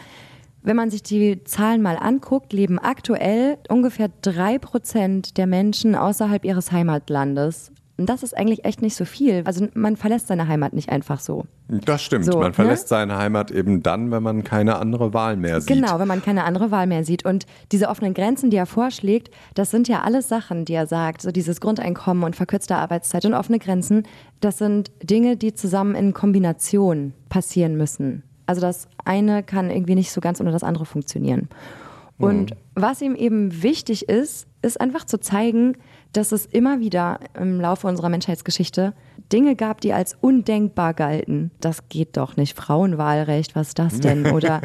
wenn 0.62 0.76
man 0.76 0.90
sich 0.92 1.04
die 1.04 1.44
Zahlen 1.46 1.82
mal 1.82 1.98
anguckt, 1.98 2.52
leben 2.52 2.80
aktuell 2.80 3.58
ungefähr 3.70 4.10
drei 4.22 4.60
Prozent 4.60 5.38
der 5.38 5.48
Menschen 5.48 5.96
außerhalb 5.96 6.44
ihres 6.44 6.72
Heimatlandes. 6.74 7.72
Und 8.00 8.08
das 8.08 8.24
ist 8.24 8.36
eigentlich 8.36 8.64
echt 8.64 8.82
nicht 8.82 8.96
so 8.96 9.04
viel. 9.04 9.44
Also 9.46 9.68
man 9.74 9.98
verlässt 9.98 10.28
seine 10.28 10.48
Heimat 10.48 10.72
nicht 10.72 10.88
einfach 10.88 11.20
so. 11.20 11.46
Das 11.68 12.02
stimmt. 12.02 12.24
So, 12.24 12.40
man 12.40 12.54
verlässt 12.54 12.86
ne? 12.86 12.88
seine 12.88 13.18
Heimat 13.18 13.52
eben 13.52 13.84
dann, 13.84 14.10
wenn 14.10 14.24
man 14.24 14.46
keine 14.46 14.78
andere 14.78 15.14
Wahl 15.14 15.36
mehr 15.36 15.60
sieht. 15.60 15.76
Genau, 15.76 16.00
wenn 16.00 16.08
man 16.08 16.24
keine 16.24 16.46
andere 16.46 16.72
Wahl 16.72 16.88
mehr 16.88 17.04
sieht. 17.04 17.26
Und 17.26 17.46
diese 17.74 17.90
offenen 17.90 18.14
Grenzen, 18.14 18.52
die 18.52 18.58
er 18.58 18.66
vorschlägt, 18.66 19.32
das 19.54 19.70
sind 19.70 19.90
ja 19.90 20.02
alles 20.02 20.30
Sachen, 20.30 20.64
die 20.64 20.74
er 20.74 20.88
sagt. 20.88 21.22
So 21.22 21.32
dieses 21.32 21.60
Grundeinkommen 21.60 22.24
und 22.24 22.38
verkürzte 22.38 22.78
Arbeitszeit 22.78 23.26
und 23.26 23.34
offene 23.34 23.60
Grenzen, 23.60 24.04
das 24.40 24.58
sind 24.58 24.92
Dinge, 25.04 25.36
die 25.36 25.54
zusammen 25.54 25.94
in 25.94 26.14
Kombination 26.14 27.14
passieren 27.28 27.76
müssen. 27.76 28.24
Also 28.46 28.62
das 28.62 28.88
eine 29.04 29.44
kann 29.44 29.70
irgendwie 29.70 29.96
nicht 29.96 30.14
so 30.14 30.22
ganz 30.22 30.40
ohne 30.40 30.52
das 30.52 30.64
andere 30.64 30.86
funktionieren. 30.86 31.50
Und 32.18 32.56
was 32.76 33.02
ihm 33.02 33.16
eben 33.16 33.64
wichtig 33.64 34.10
ist, 34.10 34.46
ist 34.62 34.80
einfach 34.80 35.06
zu 35.06 35.20
zeigen, 35.20 35.78
dass 36.14 36.32
es 36.32 36.46
immer 36.46 36.80
wieder 36.80 37.20
im 37.34 37.60
Laufe 37.60 37.88
unserer 37.88 38.10
Menschheitsgeschichte 38.10 38.94
Dinge 39.32 39.56
gab, 39.56 39.82
die 39.82 39.94
als 39.94 40.18
undenkbar 40.22 40.94
galten. 40.94 41.52
Das 41.62 41.88
geht 41.90 42.18
doch 42.18 42.36
nicht. 42.36 42.58
Frauenwahlrecht, 42.58 43.56
was 43.56 43.70
ist 43.70 43.80
das 43.80 44.00
denn? 44.00 44.28
Oder 44.32 44.62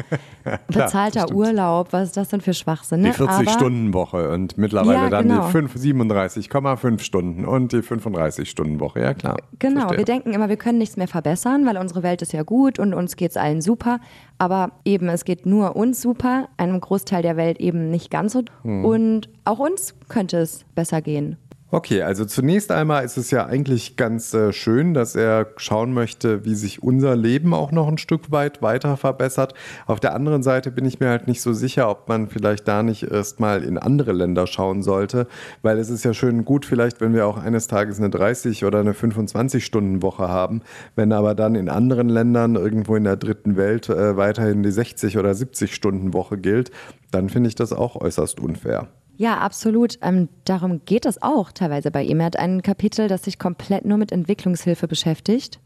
bezahlter 0.67 1.21
stimmt. 1.21 1.39
Urlaub, 1.39 1.93
was 1.93 2.09
ist 2.09 2.17
das 2.17 2.29
denn 2.29 2.41
für 2.41 2.53
Schwachsinn? 2.53 3.01
Ne? 3.01 3.11
Die 3.11 3.21
40-Stunden-Woche 3.23 4.31
und 4.31 4.57
mittlerweile 4.57 5.03
Ja, 5.03 5.09
dann 5.09 5.27
genau. 5.27 5.45
die 5.45 5.51
5 5.51 5.75
37,5 5.75 6.99
Stunden 6.99 7.45
und 7.45 7.71
die 7.71 7.77
35-Stunden-Woche. 7.77 8.99
Ja, 9.01 9.13
klar. 9.13 9.37
Genau, 9.59 9.81
Verstehe. 9.81 9.97
wir 9.99 10.05
denken 10.05 10.33
immer, 10.33 10.49
wir 10.49 10.57
können 10.57 10.77
nichts 10.77 10.97
mehr 10.97 11.07
verbessern, 11.07 11.65
weil 11.65 11.77
unsere 11.77 12.03
Welt 12.03 12.21
ist 12.21 12.33
ja 12.33 12.43
gut 12.43 12.79
und 12.79 12.93
uns 12.93 13.15
geht's 13.15 13.37
allen 13.37 13.61
super. 13.61 13.99
Aber 14.37 14.71
eben, 14.83 15.07
es 15.09 15.25
geht 15.25 15.45
nur 15.45 15.75
uns 15.75 16.01
super, 16.01 16.49
einem 16.57 16.79
Großteil 16.79 17.21
der 17.21 17.37
Welt 17.37 17.59
eben 17.59 17.89
nicht 17.89 18.11
ganz 18.11 18.33
so. 18.33 18.43
Hm. 18.63 18.83
Und 18.83 19.29
auch 19.45 19.59
uns 19.59 19.95
könnte 20.09 20.37
es 20.37 20.65
besser 20.75 21.01
gehen. 21.01 21.37
Okay, 21.75 22.03
also 22.03 22.23
zunächst 22.23 22.71
einmal 22.71 23.03
ist 23.03 23.17
es 23.17 23.31
ja 23.31 23.47
eigentlich 23.47 23.97
ganz 23.97 24.33
äh, 24.33 24.53
schön, 24.53 24.93
dass 24.93 25.13
er 25.13 25.47
schauen 25.57 25.93
möchte, 25.93 26.45
wie 26.45 26.55
sich 26.55 26.81
unser 26.81 27.17
Leben 27.17 27.53
auch 27.53 27.73
noch 27.73 27.89
ein 27.89 27.97
Stück 27.97 28.31
weit 28.31 28.61
weiter 28.61 28.95
verbessert. 28.95 29.53
Auf 29.85 29.99
der 29.99 30.15
anderen 30.15 30.41
Seite 30.41 30.71
bin 30.71 30.85
ich 30.85 31.01
mir 31.01 31.09
halt 31.09 31.27
nicht 31.27 31.41
so 31.41 31.51
sicher, 31.51 31.89
ob 31.89 32.07
man 32.07 32.29
vielleicht 32.29 32.65
da 32.69 32.81
nicht 32.81 33.03
erst 33.03 33.41
mal 33.41 33.61
in 33.61 33.77
andere 33.77 34.13
Länder 34.13 34.47
schauen 34.47 34.83
sollte, 34.83 35.27
weil 35.63 35.77
es 35.77 35.89
ist 35.89 36.05
ja 36.05 36.13
schön 36.13 36.45
gut 36.45 36.65
vielleicht, 36.65 37.01
wenn 37.01 37.13
wir 37.13 37.27
auch 37.27 37.35
eines 37.37 37.67
Tages 37.67 37.99
eine 37.99 38.09
30 38.09 38.63
oder 38.63 38.79
eine 38.79 38.93
25-Stunden-Woche 38.93 40.29
haben, 40.29 40.61
wenn 40.95 41.11
aber 41.11 41.35
dann 41.35 41.55
in 41.55 41.67
anderen 41.67 42.07
Ländern 42.07 42.55
irgendwo 42.55 42.95
in 42.95 43.03
der 43.03 43.17
dritten 43.17 43.57
Welt 43.57 43.89
äh, 43.89 44.15
weiterhin 44.15 44.63
die 44.63 44.71
60 44.71 45.17
oder 45.17 45.31
70-Stunden-Woche 45.31 46.37
gilt, 46.37 46.71
dann 47.11 47.27
finde 47.27 47.49
ich 47.49 47.55
das 47.55 47.73
auch 47.73 47.97
äußerst 47.97 48.39
unfair. 48.39 48.87
Ja, 49.17 49.37
absolut. 49.37 49.97
Ähm, 50.01 50.29
darum 50.43 50.81
geht 50.85 51.05
es 51.05 51.21
auch 51.21 51.51
teilweise 51.51 51.91
bei 51.91 52.03
ihm. 52.03 52.19
Er 52.19 52.27
hat 52.27 52.37
ein 52.37 52.61
Kapitel, 52.61 53.07
das 53.07 53.23
sich 53.23 53.39
komplett 53.39 53.85
nur 53.85 53.97
mit 53.97 54.11
Entwicklungshilfe 54.11 54.87
beschäftigt 54.87 55.59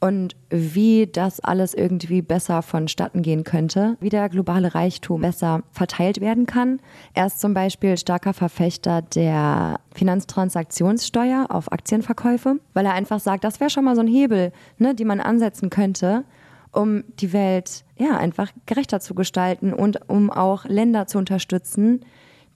und 0.00 0.36
wie 0.50 1.06
das 1.06 1.40
alles 1.40 1.74
irgendwie 1.74 2.22
besser 2.22 2.62
vonstatten 2.62 3.22
gehen 3.22 3.44
könnte, 3.44 3.96
wie 4.00 4.08
der 4.08 4.28
globale 4.28 4.74
Reichtum 4.74 5.20
besser 5.20 5.62
verteilt 5.70 6.20
werden 6.20 6.46
kann. 6.46 6.80
Er 7.14 7.26
ist 7.26 7.40
zum 7.40 7.54
Beispiel 7.54 7.96
starker 7.96 8.32
Verfechter 8.32 9.02
der 9.02 9.80
Finanztransaktionssteuer 9.94 11.46
auf 11.48 11.72
Aktienverkäufe, 11.72 12.60
weil 12.72 12.86
er 12.86 12.94
einfach 12.94 13.20
sagt, 13.20 13.44
das 13.44 13.60
wäre 13.60 13.70
schon 13.70 13.84
mal 13.84 13.96
so 13.96 14.02
ein 14.02 14.08
Hebel, 14.08 14.52
ne, 14.78 14.94
die 14.94 15.04
man 15.04 15.20
ansetzen 15.20 15.70
könnte, 15.70 16.24
um 16.72 17.04
die 17.20 17.32
Welt 17.32 17.84
ja 17.96 18.16
einfach 18.16 18.50
gerechter 18.66 19.00
zu 19.00 19.14
gestalten 19.14 19.72
und 19.72 20.08
um 20.08 20.30
auch 20.30 20.64
Länder 20.64 21.06
zu 21.06 21.18
unterstützen, 21.18 22.04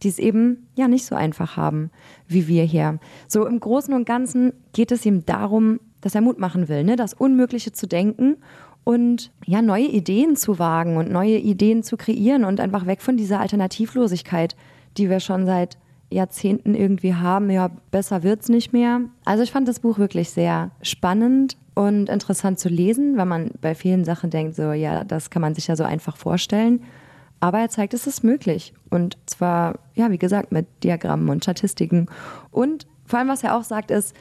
die 0.03 0.09
es 0.09 0.19
eben 0.19 0.69
ja 0.77 0.89
nicht 0.89 1.05
so 1.05 1.15
einfach 1.15 1.57
haben 1.57 1.91
wie 2.27 2.47
wir 2.47 2.65
hier. 2.65 2.99
So 3.27 3.47
im 3.47 3.59
Großen 3.59 3.93
und 3.95 4.07
Ganzen 4.07 4.53
geht 4.73 4.93
es 4.93 5.05
ihm 5.05 5.25
darum, 5.27 5.81
dass 6.01 6.15
er 6.15 6.21
Mut 6.21 6.39
machen 6.39 6.69
will, 6.69 6.85
ne? 6.85 6.97
das 6.97 7.15
Unmögliche 7.15 7.73
zu 7.73 7.89
denken 7.89 8.37
und 8.85 9.33
ja, 9.45 9.61
neue 9.61 9.87
Ideen 9.87 10.37
zu 10.37 10.59
wagen 10.59 10.97
und 10.97 11.11
neue 11.11 11.39
Ideen 11.39 11.83
zu 11.83 11.97
kreieren 11.97 12.45
und 12.45 12.61
einfach 12.61 12.87
weg 12.87 13.03
von 13.03 13.17
dieser 13.17 13.41
Alternativlosigkeit, 13.41 14.57
die 14.97 15.11
wir 15.11 15.21
schon 15.21 15.47
seit 15.47 15.77
Jahrzehnten 16.11 16.75
irgendwie 16.75 17.15
haben. 17.15 17.51
Ja, 17.51 17.71
besser 17.91 18.23
wird's 18.23 18.49
nicht 18.49 18.73
mehr. 18.73 19.01
Also 19.25 19.43
ich 19.43 19.53
fand 19.53 19.69
das 19.69 19.81
Buch 19.81 19.99
wirklich 19.99 20.31
sehr 20.31 20.71
spannend 20.81 21.57
und 21.75 22.09
interessant 22.09 22.59
zu 22.59 22.69
lesen, 22.69 23.17
weil 23.17 23.27
man 23.27 23.51
bei 23.61 23.75
vielen 23.75 24.05
Sachen 24.05 24.31
denkt, 24.31 24.55
so 24.55 24.73
ja, 24.73 25.05
das 25.05 25.31
kann 25.31 25.43
man 25.43 25.55
sich 25.55 25.67
ja 25.67 25.77
so 25.77 25.85
einfach 25.85 26.17
vorstellen. 26.17 26.83
Aber 27.41 27.59
er 27.59 27.69
zeigt, 27.69 27.95
es 27.95 28.07
ist 28.07 28.25
möglich. 28.25 28.75
Und 28.91 29.17
zwar, 29.27 29.79
ja, 29.95 30.11
wie 30.11 30.19
gesagt, 30.19 30.53
mit 30.53 30.67
Diagrammen 30.83 31.29
und 31.29 31.45
Statistiken. 31.45 32.07
Und 32.51 32.87
vor 33.05 33.19
allem, 33.19 33.29
was 33.29 33.45
er 33.45 33.57
auch 33.57 33.65
sagt, 33.65 33.91
ist, 33.91 34.15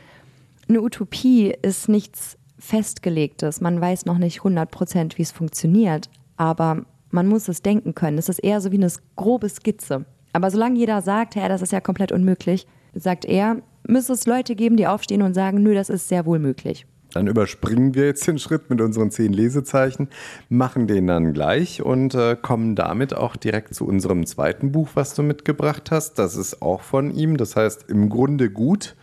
eine 0.70 0.82
Utopie 0.82 1.56
ist 1.62 1.90
nichts 1.90 2.38
Festgelegtes. 2.60 3.62
Man 3.62 3.80
weiß 3.80 4.06
noch 4.06 4.18
nicht 4.18 4.40
100 4.40 4.70
Prozent, 4.70 5.18
wie 5.18 5.24
es 5.24 5.32
funktioniert. 5.32 6.10
Aber 6.36 6.86
man 7.10 7.28
muss 7.28 7.48
es 7.48 7.62
denken 7.62 7.96
können. 7.96 8.18
Es 8.18 8.30
ist 8.30 8.40
eher 8.40 8.62
so 8.62 8.72
wie 8.72 8.78
eine 8.78 8.92
grobe 9.16 9.50
Skizze. 9.50 10.06
Aber 10.34 10.52
solange 10.52 10.78
jeder 10.78 11.02
sagt, 11.02 11.36
ja, 11.36 11.48
das 11.48 11.62
ist 11.62 11.72
ja 11.72 11.82
komplett 11.82 12.12
unmöglich, 12.12 12.68
sagt 12.94 13.26
er, 13.26 13.58
müsste 13.88 14.14
es 14.14 14.28
Leute 14.28 14.56
geben, 14.56 14.78
die 14.78 14.88
aufstehen 14.88 15.22
und 15.22 15.34
sagen, 15.34 15.64
nö, 15.64 15.74
das 15.74 15.90
ist 15.90 16.10
sehr 16.10 16.26
wohl 16.26 16.40
möglich. 16.40 16.86
Dann 17.14 17.28
überspringen 17.28 17.96
wir 17.96 18.06
jetzt 18.06 18.28
den 18.28 18.38
Schritt 18.38 18.70
mit 18.70 18.82
unseren 18.82 19.12
zehn 19.12 19.34
Lesezeichen, 19.34 20.10
machen 20.50 20.88
den 20.88 21.08
dann 21.08 21.34
gleich 21.34 21.82
und 21.82 22.14
äh, 22.16 22.36
kommen 22.40 22.76
damit 22.76 23.16
auch 23.16 23.36
direkt 23.36 23.74
zu 23.74 23.86
unserem 23.86 24.26
zweiten 24.26 24.72
Buch, 24.72 24.90
was 24.94 25.14
du 25.14 25.24
mitgebracht 25.24 25.92
hast. 25.92 26.20
Das 26.20 26.36
ist 26.36 26.62
auch 26.62 26.82
von 26.82 27.12
ihm, 27.12 27.38
das 27.38 27.56
heißt 27.56 27.90
im 27.90 28.10
Grunde 28.10 28.50
gut, 28.50 28.96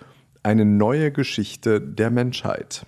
eine 0.43 0.65
neue 0.65 1.11
Geschichte 1.11 1.81
der 1.81 2.11
Menschheit. 2.11 2.87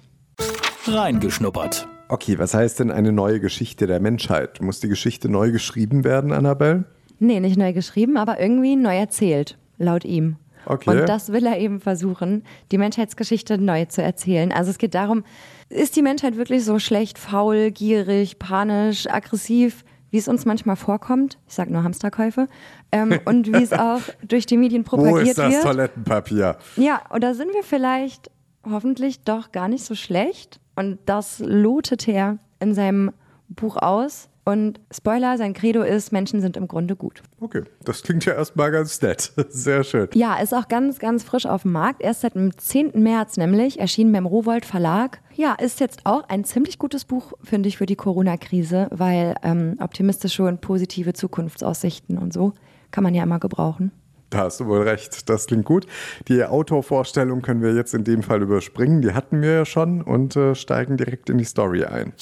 Reingeschnuppert. 0.86 1.88
Okay, 2.08 2.38
was 2.38 2.54
heißt 2.54 2.78
denn 2.78 2.92
eine 2.92 3.10
neue 3.10 3.40
Geschichte 3.40 3.86
der 3.88 3.98
Menschheit? 3.98 4.60
Muss 4.60 4.78
die 4.78 4.88
Geschichte 4.88 5.28
neu 5.28 5.50
geschrieben 5.50 6.04
werden, 6.04 6.30
Annabelle? 6.30 6.84
Nee, 7.18 7.40
nicht 7.40 7.56
neu 7.56 7.72
geschrieben, 7.72 8.16
aber 8.16 8.38
irgendwie 8.38 8.76
neu 8.76 8.96
erzählt, 8.96 9.58
laut 9.78 10.04
ihm. 10.04 10.36
Okay. 10.66 10.90
Und 10.90 11.08
das 11.08 11.32
will 11.32 11.46
er 11.46 11.58
eben 11.58 11.80
versuchen, 11.80 12.44
die 12.72 12.78
Menschheitsgeschichte 12.78 13.58
neu 13.58 13.84
zu 13.86 14.02
erzählen. 14.02 14.52
Also 14.52 14.70
es 14.70 14.78
geht 14.78 14.94
darum, 14.94 15.24
ist 15.68 15.96
die 15.96 16.02
Menschheit 16.02 16.36
wirklich 16.36 16.64
so 16.64 16.78
schlecht, 16.78 17.18
faul, 17.18 17.70
gierig, 17.70 18.38
panisch, 18.38 19.08
aggressiv, 19.08 19.84
wie 20.10 20.18
es 20.18 20.28
uns 20.28 20.44
manchmal 20.44 20.76
vorkommt? 20.76 21.38
Ich 21.48 21.54
sage 21.54 21.72
nur 21.72 21.82
Hamsterkäufe. 21.82 22.48
Ähm, 22.92 23.18
und 23.24 23.52
wie 23.52 23.62
es 23.62 23.72
auch 23.72 24.02
durch 24.26 24.46
die 24.46 24.56
Medien 24.56 24.84
propagiert 24.84 25.14
Wo 25.14 25.18
ist 25.18 25.38
das 25.38 25.52
wird. 25.52 25.62
Toilettenpapier? 25.62 26.56
Ja, 26.76 27.02
oder 27.12 27.34
sind 27.34 27.52
wir 27.52 27.62
vielleicht 27.62 28.30
hoffentlich 28.64 29.22
doch 29.22 29.52
gar 29.52 29.68
nicht 29.68 29.84
so 29.84 29.94
schlecht? 29.94 30.60
Und 30.74 30.98
das 31.06 31.38
lotet 31.38 32.06
er 32.08 32.38
in 32.60 32.74
seinem 32.74 33.12
Buch 33.48 33.76
aus. 33.76 34.28
Und 34.48 34.78
Spoiler, 34.94 35.36
sein 35.38 35.54
Credo 35.54 35.82
ist, 35.82 36.12
Menschen 36.12 36.40
sind 36.40 36.56
im 36.56 36.68
Grunde 36.68 36.94
gut. 36.94 37.20
Okay, 37.40 37.64
das 37.84 38.04
klingt 38.04 38.24
ja 38.26 38.34
erstmal 38.34 38.70
ganz 38.70 39.02
nett. 39.02 39.32
Sehr 39.48 39.82
schön. 39.82 40.08
Ja, 40.14 40.36
ist 40.36 40.54
auch 40.54 40.68
ganz, 40.68 41.00
ganz 41.00 41.24
frisch 41.24 41.46
auf 41.46 41.62
dem 41.62 41.72
Markt. 41.72 42.00
Erst 42.00 42.20
seit 42.20 42.36
dem 42.36 42.56
10. 42.56 42.92
März 42.94 43.38
nämlich, 43.38 43.80
erschienen 43.80 44.12
beim 44.12 44.24
Rowold 44.24 44.64
Verlag. 44.64 45.20
Ja, 45.34 45.54
ist 45.54 45.80
jetzt 45.80 46.02
auch 46.04 46.28
ein 46.28 46.44
ziemlich 46.44 46.78
gutes 46.78 47.04
Buch, 47.04 47.32
finde 47.42 47.68
ich, 47.68 47.76
für 47.76 47.86
die 47.86 47.96
Corona-Krise, 47.96 48.86
weil 48.92 49.34
ähm, 49.42 49.74
optimistische 49.80 50.44
und 50.44 50.60
positive 50.60 51.12
Zukunftsaussichten 51.12 52.16
und 52.16 52.32
so 52.32 52.52
kann 52.92 53.02
man 53.02 53.14
ja 53.14 53.24
immer 53.24 53.40
gebrauchen. 53.40 53.90
Da 54.30 54.38
hast 54.44 54.60
du 54.60 54.66
wohl 54.66 54.82
recht, 54.82 55.28
das 55.28 55.46
klingt 55.46 55.64
gut. 55.64 55.86
Die 56.28 56.44
Autorvorstellung 56.44 57.42
können 57.42 57.62
wir 57.62 57.74
jetzt 57.74 57.94
in 57.94 58.04
dem 58.04 58.22
Fall 58.22 58.42
überspringen, 58.42 59.02
die 59.02 59.12
hatten 59.12 59.42
wir 59.42 59.52
ja 59.52 59.64
schon 59.64 60.02
und 60.02 60.36
äh, 60.36 60.54
steigen 60.54 60.96
direkt 60.96 61.30
in 61.30 61.38
die 61.38 61.44
Story 61.44 61.84
ein. 61.84 62.12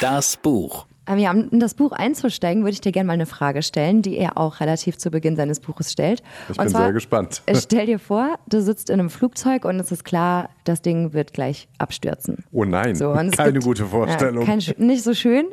Das 0.00 0.36
Buch. 0.36 0.86
Ja, 1.16 1.30
um 1.30 1.48
in 1.50 1.60
das 1.60 1.74
Buch 1.74 1.92
einzusteigen, 1.92 2.62
würde 2.64 2.72
ich 2.72 2.80
dir 2.80 2.92
gerne 2.92 3.06
mal 3.06 3.12
eine 3.14 3.26
Frage 3.26 3.62
stellen, 3.62 4.02
die 4.02 4.16
er 4.18 4.36
auch 4.36 4.60
relativ 4.60 4.98
zu 4.98 5.10
Beginn 5.10 5.36
seines 5.36 5.60
Buches 5.60 5.90
stellt. 5.92 6.22
Ich 6.50 6.56
bin 6.56 6.68
sehr 6.68 6.92
gespannt. 6.92 7.42
Stell 7.54 7.86
dir 7.86 7.98
vor, 7.98 8.38
du 8.48 8.60
sitzt 8.60 8.90
in 8.90 9.00
einem 9.00 9.10
Flugzeug 9.10 9.64
und 9.64 9.80
es 9.80 9.90
ist 9.90 10.04
klar, 10.04 10.50
das 10.64 10.82
Ding 10.82 11.12
wird 11.14 11.32
gleich 11.32 11.68
abstürzen. 11.78 12.44
Oh 12.52 12.64
nein, 12.64 12.94
So, 12.94 13.10
und 13.10 13.36
keine 13.36 13.52
gibt- 13.54 13.64
gute 13.64 13.86
Vorstellung. 13.86 14.46
Ja, 14.46 14.46
kein, 14.46 14.62
nicht 14.76 15.02
so 15.02 15.14
schön. 15.14 15.46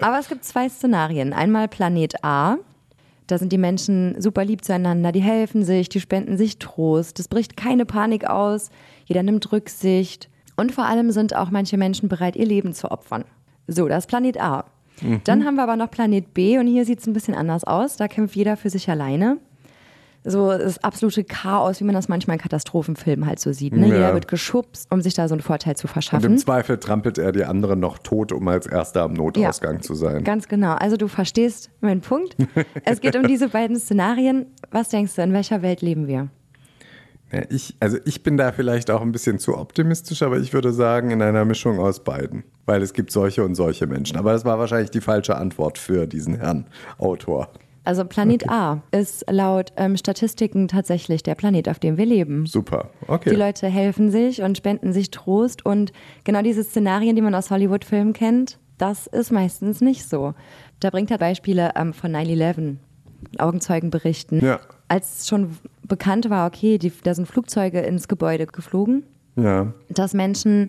Aber 0.00 0.18
es 0.18 0.28
gibt 0.28 0.44
zwei 0.44 0.68
Szenarien. 0.68 1.32
Einmal 1.32 1.68
Planet 1.68 2.22
A. 2.24 2.56
Da 3.28 3.38
sind 3.38 3.52
die 3.52 3.58
Menschen 3.58 4.20
super 4.20 4.44
lieb 4.44 4.64
zueinander, 4.64 5.10
die 5.12 5.20
helfen 5.22 5.64
sich, 5.64 5.88
die 5.88 6.00
spenden 6.00 6.36
sich 6.36 6.58
Trost. 6.58 7.18
Es 7.18 7.28
bricht 7.28 7.56
keine 7.56 7.86
Panik 7.86 8.26
aus, 8.28 8.68
jeder 9.06 9.22
nimmt 9.22 9.50
Rücksicht. 9.52 10.28
Und 10.56 10.72
vor 10.72 10.84
allem 10.84 11.10
sind 11.12 11.34
auch 11.34 11.50
manche 11.50 11.78
Menschen 11.78 12.08
bereit, 12.10 12.36
ihr 12.36 12.44
Leben 12.44 12.74
zu 12.74 12.90
opfern. 12.90 13.24
So, 13.68 13.88
das 13.88 14.04
ist 14.04 14.08
Planet 14.08 14.38
A. 14.40 14.64
Dann 15.24 15.44
haben 15.44 15.56
wir 15.56 15.62
aber 15.62 15.76
noch 15.76 15.90
Planet 15.90 16.32
B 16.34 16.58
und 16.58 16.66
hier 16.66 16.84
sieht 16.84 17.00
es 17.00 17.06
ein 17.06 17.12
bisschen 17.12 17.34
anders 17.34 17.64
aus. 17.64 17.96
Da 17.96 18.08
kämpft 18.08 18.36
jeder 18.36 18.56
für 18.56 18.70
sich 18.70 18.88
alleine. 18.88 19.38
So 20.24 20.50
das 20.50 20.82
absolute 20.84 21.24
Chaos, 21.24 21.80
wie 21.80 21.84
man 21.84 21.96
das 21.96 22.08
manchmal 22.08 22.36
in 22.36 22.40
Katastrophenfilmen 22.42 23.26
halt 23.26 23.40
so 23.40 23.52
sieht. 23.52 23.74
Ne? 23.74 23.88
Ja. 23.88 23.94
Jeder 23.94 24.14
wird 24.14 24.28
geschubst, 24.28 24.86
um 24.92 25.00
sich 25.02 25.14
da 25.14 25.26
so 25.26 25.34
einen 25.34 25.42
Vorteil 25.42 25.74
zu 25.76 25.88
Und 25.88 25.92
verschaffen. 25.92 26.30
im 26.32 26.38
Zweifel 26.38 26.78
trampelt 26.78 27.18
er 27.18 27.32
die 27.32 27.44
anderen 27.44 27.80
noch 27.80 27.98
tot, 27.98 28.30
um 28.30 28.46
als 28.46 28.66
erster 28.66 29.02
am 29.02 29.14
Notausgang 29.14 29.82
zu 29.82 29.94
sein. 29.94 30.22
Ganz 30.22 30.46
genau. 30.46 30.74
Also 30.74 30.96
du 30.96 31.08
verstehst 31.08 31.70
meinen 31.80 32.02
Punkt. 32.02 32.36
es 32.84 33.00
geht 33.00 33.16
um 33.16 33.26
diese 33.26 33.48
beiden 33.48 33.76
Szenarien. 33.76 34.46
Was 34.70 34.90
denkst 34.90 35.16
du, 35.16 35.22
in 35.22 35.32
welcher 35.32 35.60
Welt 35.62 35.82
leben 35.82 36.06
wir? 36.06 36.28
Ja, 37.32 37.42
ich, 37.48 37.74
also 37.80 37.98
ich 38.04 38.22
bin 38.22 38.36
da 38.36 38.52
vielleicht 38.52 38.90
auch 38.90 39.00
ein 39.00 39.10
bisschen 39.10 39.38
zu 39.38 39.56
optimistisch, 39.56 40.22
aber 40.22 40.38
ich 40.38 40.52
würde 40.52 40.72
sagen, 40.72 41.10
in 41.10 41.22
einer 41.22 41.44
Mischung 41.44 41.78
aus 41.78 42.04
beiden. 42.04 42.44
Weil 42.66 42.82
es 42.82 42.92
gibt 42.92 43.10
solche 43.10 43.42
und 43.44 43.54
solche 43.54 43.86
Menschen. 43.86 44.18
Aber 44.18 44.32
das 44.32 44.44
war 44.44 44.58
wahrscheinlich 44.58 44.90
die 44.90 45.00
falsche 45.00 45.36
Antwort 45.36 45.78
für 45.78 46.06
diesen 46.06 46.36
Herrn 46.36 46.66
Autor. 46.98 47.48
Also 47.84 48.04
Planet 48.04 48.48
A 48.48 48.82
ist 48.92 49.24
laut 49.28 49.72
ähm, 49.76 49.96
Statistiken 49.96 50.68
tatsächlich 50.68 51.22
der 51.22 51.34
Planet, 51.34 51.68
auf 51.68 51.78
dem 51.80 51.96
wir 51.96 52.06
leben. 52.06 52.46
Super. 52.46 52.90
Okay. 53.08 53.30
Die 53.30 53.36
Leute 53.36 53.66
helfen 53.66 54.10
sich 54.10 54.42
und 54.42 54.56
spenden 54.56 54.92
sich 54.92 55.10
Trost 55.10 55.66
und 55.66 55.92
genau 56.22 56.42
diese 56.42 56.62
Szenarien, 56.62 57.16
die 57.16 57.22
man 57.22 57.34
aus 57.34 57.50
Hollywood-Filmen 57.50 58.12
kennt, 58.12 58.58
das 58.78 59.06
ist 59.08 59.32
meistens 59.32 59.80
nicht 59.80 60.08
so. 60.08 60.34
Da 60.80 60.90
bringt 60.90 61.10
er 61.10 61.18
Beispiele 61.18 61.72
ähm, 61.74 61.92
von 61.92 62.12
9-11, 62.12 62.76
Augenzeugen 63.38 63.90
berichten. 63.90 64.44
Ja. 64.44 64.60
Als 64.92 65.26
schon 65.26 65.56
bekannt 65.88 66.28
war, 66.28 66.46
okay, 66.46 66.76
die, 66.76 66.92
da 67.02 67.14
sind 67.14 67.26
Flugzeuge 67.26 67.80
ins 67.80 68.08
Gebäude 68.08 68.46
geflogen, 68.46 69.04
ja. 69.36 69.72
dass 69.88 70.12
Menschen 70.12 70.68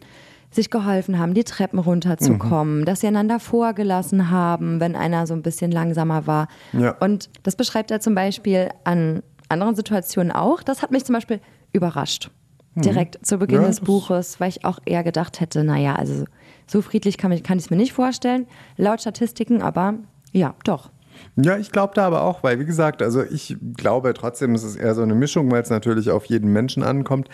sich 0.49 0.69
geholfen 0.69 1.19
haben, 1.19 1.33
die 1.33 1.43
Treppen 1.43 1.79
runterzukommen, 1.79 2.81
Mhm. 2.81 2.85
dass 2.85 3.01
sie 3.01 3.07
einander 3.07 3.39
vorgelassen 3.39 4.29
haben, 4.29 4.79
wenn 4.79 4.95
einer 4.95 5.27
so 5.27 5.33
ein 5.33 5.41
bisschen 5.41 5.71
langsamer 5.71 6.25
war. 6.25 6.47
Ja. 6.71 6.91
Und 6.99 7.29
das 7.43 7.55
beschreibt 7.57 7.91
er 7.91 7.99
zum 7.99 8.15
Beispiel 8.15 8.69
an 8.85 9.23
anderen 9.49 9.75
Situationen 9.75 10.31
auch. 10.31 10.63
Das 10.63 10.81
hat 10.81 10.91
mich 10.91 11.03
zum 11.03 11.13
Beispiel 11.15 11.41
überrascht. 11.73 12.29
Direkt 12.75 13.25
zu 13.25 13.37
Beginn 13.37 13.57
Mhm. 13.57 13.63
Ja, 13.63 13.67
des 13.69 13.81
Buches, 13.81 14.39
weil 14.39 14.49
ich 14.49 14.63
auch 14.63 14.79
eher 14.85 15.03
gedacht 15.03 15.39
hätte, 15.41 15.63
naja, 15.63 15.95
also 15.95 16.23
so 16.65 16.81
friedlich 16.81 17.17
kann, 17.17 17.43
kann 17.43 17.57
ich 17.57 17.65
es 17.65 17.69
mir 17.69 17.77
nicht 17.77 17.93
vorstellen, 17.93 18.47
laut 18.77 19.01
Statistiken, 19.01 19.61
aber 19.61 19.95
ja, 20.31 20.55
doch. 20.63 20.89
Ja, 21.35 21.57
ich 21.57 21.71
glaube 21.71 21.93
da 21.95 22.05
aber 22.05 22.23
auch, 22.23 22.43
weil 22.43 22.59
wie 22.59 22.65
gesagt, 22.65 23.01
also 23.01 23.23
ich 23.23 23.57
glaube 23.75 24.13
trotzdem, 24.13 24.53
es 24.53 24.63
ist 24.63 24.75
eher 24.75 24.93
so 24.93 25.01
eine 25.01 25.15
Mischung, 25.15 25.51
weil 25.51 25.61
es 25.61 25.69
natürlich 25.69 26.11
auf 26.11 26.25
jeden 26.25 26.51
Menschen 26.53 26.83
ankommt. 26.83 27.27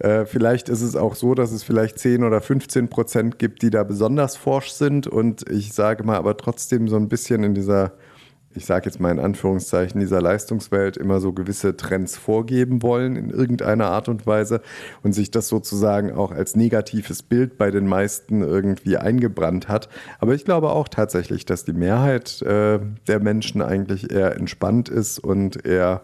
Äh, 0.00 0.24
vielleicht 0.24 0.68
ist 0.68 0.82
es 0.82 0.96
auch 0.96 1.14
so, 1.14 1.34
dass 1.34 1.52
es 1.52 1.62
vielleicht 1.62 1.98
10 1.98 2.24
oder 2.24 2.40
15 2.40 2.88
Prozent 2.88 3.38
gibt, 3.38 3.62
die 3.62 3.70
da 3.70 3.84
besonders 3.84 4.36
forsch 4.36 4.70
sind 4.70 5.06
und 5.06 5.48
ich 5.48 5.72
sage 5.72 6.04
mal 6.04 6.16
aber 6.16 6.36
trotzdem 6.36 6.88
so 6.88 6.96
ein 6.96 7.08
bisschen 7.08 7.44
in 7.44 7.54
dieser, 7.54 7.92
ich 8.56 8.66
sage 8.66 8.86
jetzt 8.86 9.00
mal 9.00 9.10
in 9.10 9.18
Anführungszeichen, 9.18 10.00
dieser 10.00 10.20
Leistungswelt 10.20 10.96
immer 10.96 11.20
so 11.20 11.32
gewisse 11.32 11.76
Trends 11.76 12.16
vorgeben 12.16 12.82
wollen 12.82 13.16
in 13.16 13.30
irgendeiner 13.30 13.86
Art 13.86 14.08
und 14.08 14.26
Weise 14.26 14.60
und 15.02 15.12
sich 15.12 15.30
das 15.30 15.48
sozusagen 15.48 16.12
auch 16.12 16.30
als 16.30 16.56
negatives 16.56 17.22
Bild 17.22 17.58
bei 17.58 17.70
den 17.70 17.86
meisten 17.86 18.42
irgendwie 18.42 18.96
eingebrannt 18.96 19.68
hat. 19.68 19.88
Aber 20.20 20.34
ich 20.34 20.44
glaube 20.44 20.70
auch 20.70 20.88
tatsächlich, 20.88 21.46
dass 21.46 21.64
die 21.64 21.72
Mehrheit 21.72 22.42
äh, 22.42 22.78
der 23.08 23.20
Menschen 23.20 23.62
eigentlich 23.62 24.10
eher 24.12 24.36
entspannt 24.36 24.88
ist 24.88 25.18
und 25.18 25.64
eher 25.66 26.02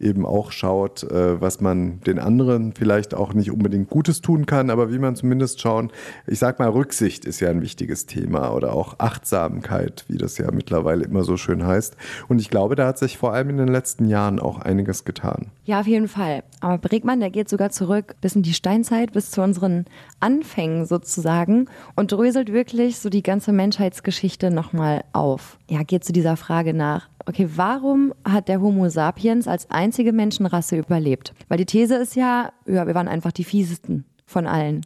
eben 0.00 0.26
auch 0.26 0.52
schaut, 0.52 1.02
äh, 1.04 1.40
was 1.40 1.60
man 1.60 2.00
den 2.00 2.18
anderen 2.18 2.72
vielleicht 2.72 3.14
auch 3.14 3.34
nicht 3.34 3.50
unbedingt 3.50 3.88
Gutes 3.88 4.20
tun 4.20 4.46
kann, 4.46 4.70
aber 4.70 4.92
wie 4.92 4.98
man 4.98 5.16
zumindest 5.16 5.60
schauen, 5.60 5.90
ich 6.26 6.38
sag 6.38 6.58
mal, 6.58 6.68
Rücksicht 6.68 7.24
ist 7.24 7.40
ja 7.40 7.50
ein 7.50 7.62
wichtiges 7.62 8.06
Thema 8.06 8.54
oder 8.54 8.74
auch 8.74 8.98
Achtsamkeit, 8.98 10.04
wie 10.08 10.18
das 10.18 10.38
ja 10.38 10.50
mittlerweile 10.50 11.04
immer 11.04 11.24
so 11.24 11.36
schön 11.36 11.66
heißt. 11.66 11.96
Und 12.28 12.40
ich 12.40 12.50
glaube, 12.50 12.76
da 12.76 12.86
hat 12.86 12.98
sich 12.98 13.18
vor 13.18 13.32
allem 13.32 13.50
in 13.50 13.56
den 13.56 13.68
letzten 13.68 14.08
Jahren 14.08 14.38
auch 14.38 14.58
einiges 14.58 15.04
getan. 15.04 15.46
Ja, 15.64 15.80
auf 15.80 15.86
jeden 15.86 16.08
Fall. 16.08 16.42
Aber 16.60 16.78
Bregmann, 16.78 17.20
der 17.20 17.30
geht 17.30 17.48
sogar 17.48 17.70
zurück 17.70 18.14
bis 18.20 18.36
in 18.36 18.42
die 18.42 18.54
Steinzeit, 18.54 19.12
bis 19.12 19.30
zu 19.30 19.42
unseren 19.42 19.84
Anfängen 20.20 20.86
sozusagen 20.86 21.66
und 21.94 22.12
dröselt 22.12 22.52
wirklich 22.52 22.98
so 22.98 23.10
die 23.10 23.22
ganze 23.22 23.52
Menschheitsgeschichte 23.52 24.50
nochmal 24.50 25.04
auf. 25.12 25.58
Ja, 25.68 25.82
geht 25.82 26.04
zu 26.04 26.12
dieser 26.12 26.36
Frage 26.36 26.74
nach, 26.74 27.08
okay, 27.28 27.48
warum 27.54 28.14
hat 28.24 28.48
der 28.48 28.60
Homo 28.60 28.88
sapiens 28.88 29.46
als 29.46 29.70
einzige 29.70 30.12
Menschenrasse 30.12 30.76
überlebt? 30.76 31.34
Weil 31.48 31.58
die 31.58 31.66
These 31.66 31.96
ist 31.96 32.16
ja, 32.16 32.52
ja, 32.66 32.86
wir 32.86 32.94
waren 32.94 33.08
einfach 33.08 33.32
die 33.32 33.44
fiesesten 33.44 34.04
von 34.28 34.46
allen. 34.46 34.84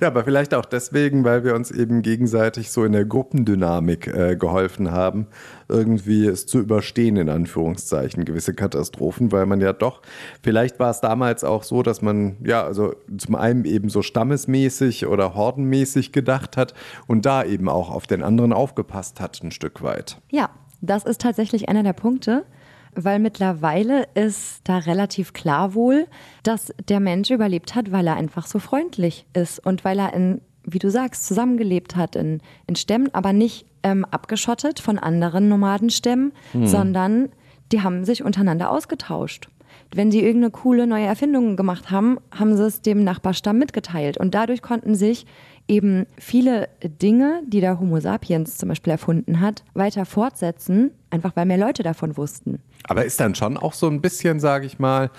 Ja, 0.00 0.08
aber 0.08 0.22
vielleicht 0.24 0.52
auch 0.52 0.66
deswegen, 0.66 1.24
weil 1.24 1.44
wir 1.44 1.54
uns 1.54 1.70
eben 1.70 2.02
gegenseitig 2.02 2.70
so 2.70 2.84
in 2.84 2.92
der 2.92 3.06
Gruppendynamik 3.06 4.06
äh, 4.06 4.36
geholfen 4.36 4.90
haben, 4.90 5.28
irgendwie 5.68 6.26
es 6.26 6.44
zu 6.44 6.58
überstehen, 6.58 7.16
in 7.16 7.30
Anführungszeichen, 7.30 8.26
gewisse 8.26 8.52
Katastrophen, 8.52 9.32
weil 9.32 9.46
man 9.46 9.62
ja 9.62 9.72
doch, 9.72 10.02
vielleicht 10.42 10.78
war 10.78 10.90
es 10.90 11.00
damals 11.00 11.42
auch 11.42 11.62
so, 11.62 11.82
dass 11.82 12.02
man 12.02 12.36
ja, 12.44 12.64
also 12.64 12.94
zum 13.16 13.34
einen 13.34 13.64
eben 13.64 13.88
so 13.88 14.02
stammesmäßig 14.02 15.06
oder 15.06 15.34
hordenmäßig 15.34 16.12
gedacht 16.12 16.58
hat 16.58 16.74
und 17.06 17.24
da 17.24 17.44
eben 17.44 17.70
auch 17.70 17.90
auf 17.90 18.06
den 18.06 18.22
anderen 18.22 18.52
aufgepasst 18.52 19.20
hat, 19.20 19.42
ein 19.42 19.52
Stück 19.52 19.82
weit. 19.82 20.18
Ja, 20.30 20.50
das 20.82 21.04
ist 21.04 21.22
tatsächlich 21.22 21.68
einer 21.68 21.82
der 21.82 21.94
Punkte 21.94 22.44
weil 22.94 23.18
mittlerweile 23.18 24.06
ist 24.14 24.60
da 24.64 24.78
relativ 24.78 25.32
klar 25.32 25.74
wohl, 25.74 26.06
dass 26.42 26.74
der 26.88 27.00
Mensch 27.00 27.30
überlebt 27.30 27.74
hat, 27.74 27.90
weil 27.90 28.06
er 28.06 28.16
einfach 28.16 28.46
so 28.46 28.58
freundlich 28.58 29.26
ist 29.32 29.64
und 29.64 29.84
weil 29.84 29.98
er 29.98 30.12
in, 30.12 30.40
wie 30.64 30.78
du 30.78 30.90
sagst, 30.90 31.26
zusammengelebt 31.26 31.96
hat 31.96 32.16
in, 32.16 32.40
in 32.66 32.76
Stämmen, 32.76 33.08
aber 33.14 33.32
nicht 33.32 33.66
ähm, 33.82 34.04
abgeschottet 34.04 34.78
von 34.80 34.98
anderen 34.98 35.48
Nomadenstämmen, 35.48 36.32
hm. 36.52 36.66
sondern 36.66 37.28
die 37.72 37.80
haben 37.80 38.04
sich 38.04 38.22
untereinander 38.22 38.70
ausgetauscht. 38.70 39.48
Wenn 39.94 40.10
sie 40.10 40.20
irgendeine 40.20 40.50
coole 40.50 40.86
neue 40.86 41.06
Erfindung 41.06 41.56
gemacht 41.56 41.90
haben, 41.90 42.18
haben 42.30 42.56
sie 42.56 42.64
es 42.64 42.82
dem 42.82 43.04
Nachbarstamm 43.04 43.58
mitgeteilt. 43.58 44.16
Und 44.16 44.34
dadurch 44.34 44.62
konnten 44.62 44.94
sich 44.94 45.26
eben 45.72 46.06
viele 46.18 46.68
Dinge, 46.84 47.42
die 47.46 47.60
der 47.60 47.80
Homo 47.80 47.98
sapiens 47.98 48.58
zum 48.58 48.68
Beispiel 48.68 48.90
erfunden 48.90 49.40
hat, 49.40 49.64
weiter 49.72 50.04
fortsetzen, 50.04 50.90
einfach 51.08 51.34
weil 51.34 51.46
mehr 51.46 51.56
Leute 51.56 51.82
davon 51.82 52.16
wussten. 52.18 52.60
Aber 52.84 53.04
ist 53.06 53.18
dann 53.20 53.34
schon 53.34 53.56
auch 53.56 53.72
so 53.72 53.88
ein 53.88 54.02
bisschen, 54.02 54.38
sage 54.38 54.66
ich 54.66 54.78
mal, 54.78 55.10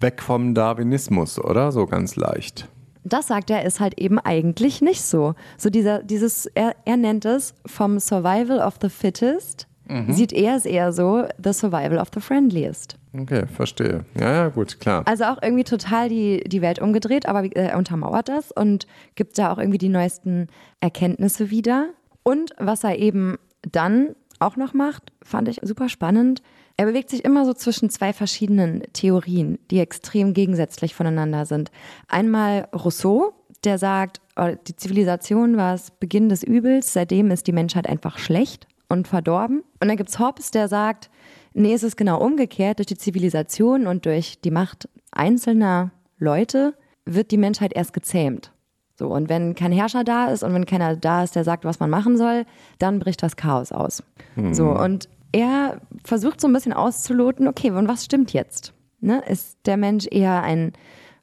weg 0.00 0.20
vom 0.20 0.54
Darwinismus, 0.54 1.38
oder? 1.38 1.72
So 1.72 1.86
ganz 1.86 2.16
leicht. 2.16 2.68
Das 3.04 3.28
sagt 3.28 3.50
er, 3.50 3.64
ist 3.64 3.80
halt 3.80 3.98
eben 3.98 4.18
eigentlich 4.18 4.82
nicht 4.82 5.02
so. 5.02 5.34
So 5.56 5.70
dieser, 5.70 6.02
dieses, 6.02 6.46
er, 6.46 6.76
er 6.84 6.98
nennt 6.98 7.24
es 7.24 7.54
vom 7.64 7.98
Survival 7.98 8.58
of 8.60 8.74
the 8.82 8.90
Fittest, 8.90 9.66
mhm. 9.88 10.12
sieht 10.12 10.32
er 10.32 10.56
es 10.56 10.66
eher 10.66 10.92
so, 10.92 11.24
the 11.42 11.52
Survival 11.52 11.98
of 11.98 12.08
the 12.14 12.20
Friendliest. 12.20 12.96
Okay, 13.18 13.46
verstehe. 13.46 14.04
Ja, 14.18 14.32
ja, 14.32 14.48
gut, 14.48 14.80
klar. 14.80 15.02
Also 15.06 15.24
auch 15.24 15.42
irgendwie 15.42 15.64
total 15.64 16.08
die, 16.08 16.42
die 16.46 16.62
Welt 16.62 16.80
umgedreht, 16.80 17.26
aber 17.26 17.44
äh, 17.44 17.68
er 17.68 17.76
untermauert 17.76 18.28
das 18.28 18.50
und 18.52 18.86
gibt 19.14 19.36
da 19.38 19.52
auch 19.52 19.58
irgendwie 19.58 19.78
die 19.78 19.90
neuesten 19.90 20.48
Erkenntnisse 20.80 21.50
wieder. 21.50 21.90
Und 22.22 22.54
was 22.58 22.84
er 22.84 22.98
eben 22.98 23.36
dann 23.70 24.14
auch 24.38 24.56
noch 24.56 24.72
macht, 24.72 25.12
fand 25.22 25.48
ich 25.48 25.60
super 25.62 25.88
spannend. 25.88 26.42
Er 26.76 26.86
bewegt 26.86 27.10
sich 27.10 27.24
immer 27.24 27.44
so 27.44 27.52
zwischen 27.52 27.90
zwei 27.90 28.12
verschiedenen 28.12 28.82
Theorien, 28.94 29.58
die 29.70 29.78
extrem 29.78 30.32
gegensätzlich 30.32 30.94
voneinander 30.94 31.44
sind. 31.44 31.70
Einmal 32.08 32.68
Rousseau, 32.74 33.34
der 33.64 33.78
sagt, 33.78 34.20
oh, 34.36 34.54
die 34.66 34.74
Zivilisation 34.74 35.56
war 35.56 35.72
das 35.72 35.90
Beginn 35.90 36.28
des 36.30 36.42
Übels, 36.42 36.92
seitdem 36.92 37.30
ist 37.30 37.46
die 37.46 37.52
Menschheit 37.52 37.86
einfach 37.86 38.18
schlecht 38.18 38.66
und 38.88 39.06
verdorben. 39.06 39.62
Und 39.80 39.88
dann 39.88 39.96
gibt 39.96 40.10
es 40.10 40.18
Hobbes, 40.18 40.50
der 40.50 40.68
sagt, 40.68 41.10
nee, 41.54 41.74
es 41.74 41.82
ist 41.82 41.96
genau 41.96 42.20
umgekehrt, 42.20 42.78
durch 42.78 42.86
die 42.86 42.96
Zivilisation 42.96 43.86
und 43.86 44.06
durch 44.06 44.40
die 44.40 44.50
Macht 44.50 44.88
einzelner 45.10 45.90
Leute 46.18 46.74
wird 47.04 47.30
die 47.30 47.38
Menschheit 47.38 47.72
erst 47.74 47.92
gezähmt. 47.92 48.52
So, 48.94 49.08
und 49.08 49.28
wenn 49.28 49.54
kein 49.54 49.72
Herrscher 49.72 50.04
da 50.04 50.26
ist 50.26 50.42
und 50.42 50.54
wenn 50.54 50.66
keiner 50.66 50.96
da 50.96 51.24
ist, 51.24 51.34
der 51.34 51.44
sagt, 51.44 51.64
was 51.64 51.80
man 51.80 51.90
machen 51.90 52.16
soll, 52.16 52.44
dann 52.78 52.98
bricht 52.98 53.22
das 53.22 53.36
Chaos 53.36 53.72
aus. 53.72 54.02
Mhm. 54.36 54.54
So, 54.54 54.70
und 54.70 55.08
er 55.32 55.80
versucht 56.04 56.40
so 56.40 56.46
ein 56.46 56.52
bisschen 56.52 56.72
auszuloten, 56.72 57.48
okay, 57.48 57.70
und 57.70 57.88
was 57.88 58.04
stimmt 58.04 58.32
jetzt? 58.32 58.74
Ne? 59.00 59.22
Ist 59.26 59.58
der 59.66 59.76
Mensch 59.76 60.06
eher 60.10 60.42
ein 60.42 60.72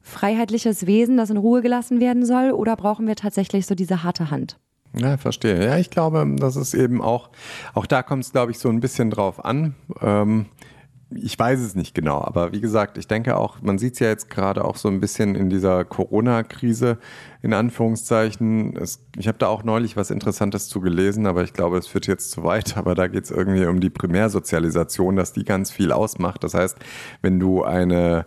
freiheitliches 0.02 0.86
Wesen, 0.86 1.16
das 1.16 1.30
in 1.30 1.36
Ruhe 1.36 1.62
gelassen 1.62 2.00
werden 2.00 2.26
soll, 2.26 2.50
oder 2.50 2.76
brauchen 2.76 3.06
wir 3.06 3.16
tatsächlich 3.16 3.66
so 3.66 3.74
diese 3.74 4.02
harte 4.02 4.30
Hand? 4.30 4.58
Ja, 4.98 5.16
verstehe. 5.16 5.64
Ja, 5.64 5.78
ich 5.78 5.90
glaube, 5.90 6.26
das 6.36 6.56
ist 6.56 6.74
eben 6.74 7.00
auch, 7.00 7.30
auch 7.74 7.86
da 7.86 8.02
kommt 8.02 8.24
es, 8.24 8.32
glaube 8.32 8.50
ich, 8.50 8.58
so 8.58 8.68
ein 8.68 8.80
bisschen 8.80 9.10
drauf 9.10 9.44
an. 9.44 9.74
Ähm, 10.00 10.46
ich 11.12 11.36
weiß 11.36 11.60
es 11.60 11.74
nicht 11.74 11.94
genau, 11.94 12.22
aber 12.22 12.52
wie 12.52 12.60
gesagt, 12.60 12.96
ich 12.96 13.08
denke 13.08 13.36
auch, 13.36 13.60
man 13.62 13.78
sieht 13.78 13.94
es 13.94 13.98
ja 13.98 14.08
jetzt 14.08 14.30
gerade 14.30 14.64
auch 14.64 14.76
so 14.76 14.88
ein 14.88 15.00
bisschen 15.00 15.34
in 15.34 15.50
dieser 15.50 15.84
Corona-Krise, 15.84 16.98
in 17.42 17.52
Anführungszeichen. 17.52 18.76
Es, 18.76 19.04
ich 19.18 19.26
habe 19.26 19.38
da 19.38 19.48
auch 19.48 19.64
neulich 19.64 19.96
was 19.96 20.12
Interessantes 20.12 20.68
zu 20.68 20.80
gelesen, 20.80 21.26
aber 21.26 21.42
ich 21.42 21.52
glaube, 21.52 21.78
es 21.78 21.88
führt 21.88 22.06
jetzt 22.06 22.30
zu 22.30 22.44
weit. 22.44 22.76
Aber 22.80 22.94
da 22.94 23.08
geht 23.08 23.24
es 23.24 23.30
irgendwie 23.30 23.66
um 23.66 23.80
die 23.80 23.90
Primärsozialisation, 23.90 25.16
dass 25.16 25.32
die 25.32 25.44
ganz 25.44 25.70
viel 25.70 25.90
ausmacht. 25.90 26.44
Das 26.44 26.54
heißt, 26.54 26.78
wenn 27.22 27.40
du 27.40 27.64
eine 27.64 28.24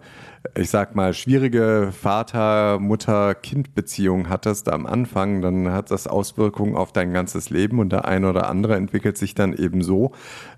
ich 0.56 0.70
sag 0.70 0.94
mal, 0.94 1.14
schwierige 1.14 1.92
Vater-, 1.92 2.78
Mutter-, 2.80 3.34
Kind-Beziehung 3.34 4.28
hattest 4.30 4.70
am 4.70 4.86
Anfang, 4.86 5.42
dann 5.42 5.72
hat 5.72 5.90
das 5.90 6.06
Auswirkungen 6.06 6.76
auf 6.76 6.92
dein 6.92 7.14
ganzes 7.14 7.50
Leben 7.50 7.80
und 7.80 7.92
der 7.92 8.06
eine 8.06 8.30
oder 8.30 8.50
andere 8.50 8.76
entwickelt 8.76 9.18
sich 9.18 9.36
dann 9.36 9.54
eben 9.54 9.82
so. 9.82 10.12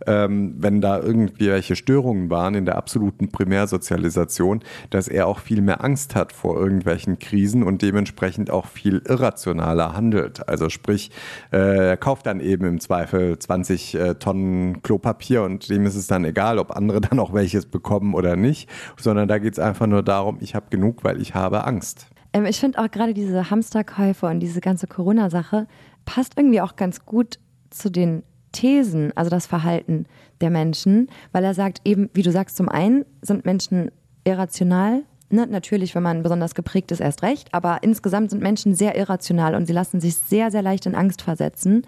Ähm, 0.08 0.56
wenn 0.58 0.82
da 0.82 1.00
irgendwelche 1.00 1.76
Störungen 1.76 2.30
waren 2.30 2.56
in 2.56 2.66
der 2.66 2.78
absoluten 2.78 3.30
Primärsozialisation, 3.30 4.62
dass 4.90 5.08
er 5.08 5.28
auch 5.28 5.40
viel 5.40 5.62
mehr 5.62 5.84
Angst 5.84 6.16
hat 6.16 6.34
vor 6.34 6.58
irgendwelchen 6.58 7.20
Krisen 7.20 7.62
und 7.62 7.82
dementsprechend 7.82 8.50
auch 8.50 8.66
viel 8.66 9.04
irrationaler 9.08 9.96
handelt. 9.96 10.50
Also 10.50 10.70
sprich, 10.70 11.12
äh, 11.52 11.90
er 11.90 11.98
kauft 11.98 12.26
dann 12.26 12.40
eben 12.40 12.66
im 12.66 12.80
Zweifel 12.80 13.38
20 13.38 13.96
äh, 13.96 14.16
Tonnen 14.16 14.82
Klopapier 14.82 15.44
und 15.44 15.70
dem 15.70 15.86
ist 15.86 15.96
es 15.96 16.08
dann 16.08 16.26
egal, 16.26 16.58
ob 16.58 16.76
andere 16.76 17.02
dann 17.10 17.20
auch 17.20 17.34
welches 17.34 17.68
bekommen 17.68 18.16
oder 18.16 18.36
nicht, 18.36 18.68
sondern 18.98 19.28
da 19.28 19.38
geht 19.38 19.54
es 19.54 19.60
einfach 19.60 19.75
einfach 19.76 19.88
nur 19.88 20.04
darum, 20.04 20.38
ich 20.40 20.56
habe 20.56 20.68
genug, 20.70 21.04
weil 21.04 21.22
ich 21.22 21.36
habe 21.36 21.66
Angst. 21.66 22.08
Ähm, 22.32 22.46
ich 22.46 22.60
finde 22.62 22.80
auch 22.80 22.90
gerade 22.90 23.14
diese 23.14 23.50
Hamsterkäufe 23.50 24.26
und 24.28 24.40
diese 24.40 24.62
ganze 24.62 24.88
Corona-Sache 24.88 25.68
passt 26.06 26.38
irgendwie 26.38 26.62
auch 26.62 26.78
ganz 26.78 27.06
gut 27.06 27.40
zu 27.72 27.92
den 27.92 28.24
Thesen, 28.54 29.12
also 29.18 29.30
das 29.30 29.48
Verhalten 29.48 30.06
der 30.40 30.50
Menschen, 30.50 31.10
weil 31.34 31.44
er 31.44 31.54
sagt 31.54 31.82
eben, 31.84 32.10
wie 32.14 32.22
du 32.22 32.32
sagst, 32.32 32.56
zum 32.56 32.70
einen 32.70 33.04
sind 33.22 33.44
Menschen 33.44 33.92
irrational, 34.24 35.04
ne? 35.30 35.46
natürlich, 35.46 35.94
wenn 35.94 36.04
man 36.04 36.24
besonders 36.24 36.56
geprägt 36.56 36.94
ist, 36.94 37.02
erst 37.02 37.22
recht, 37.22 37.54
aber 37.54 37.80
insgesamt 37.82 38.30
sind 38.30 38.42
Menschen 38.42 38.76
sehr 38.76 38.96
irrational 38.96 39.56
und 39.56 39.66
sie 39.66 39.74
lassen 39.74 40.00
sich 40.00 40.16
sehr, 40.16 40.52
sehr 40.52 40.62
leicht 40.62 40.86
in 40.86 40.96
Angst 40.96 41.22
versetzen, 41.22 41.86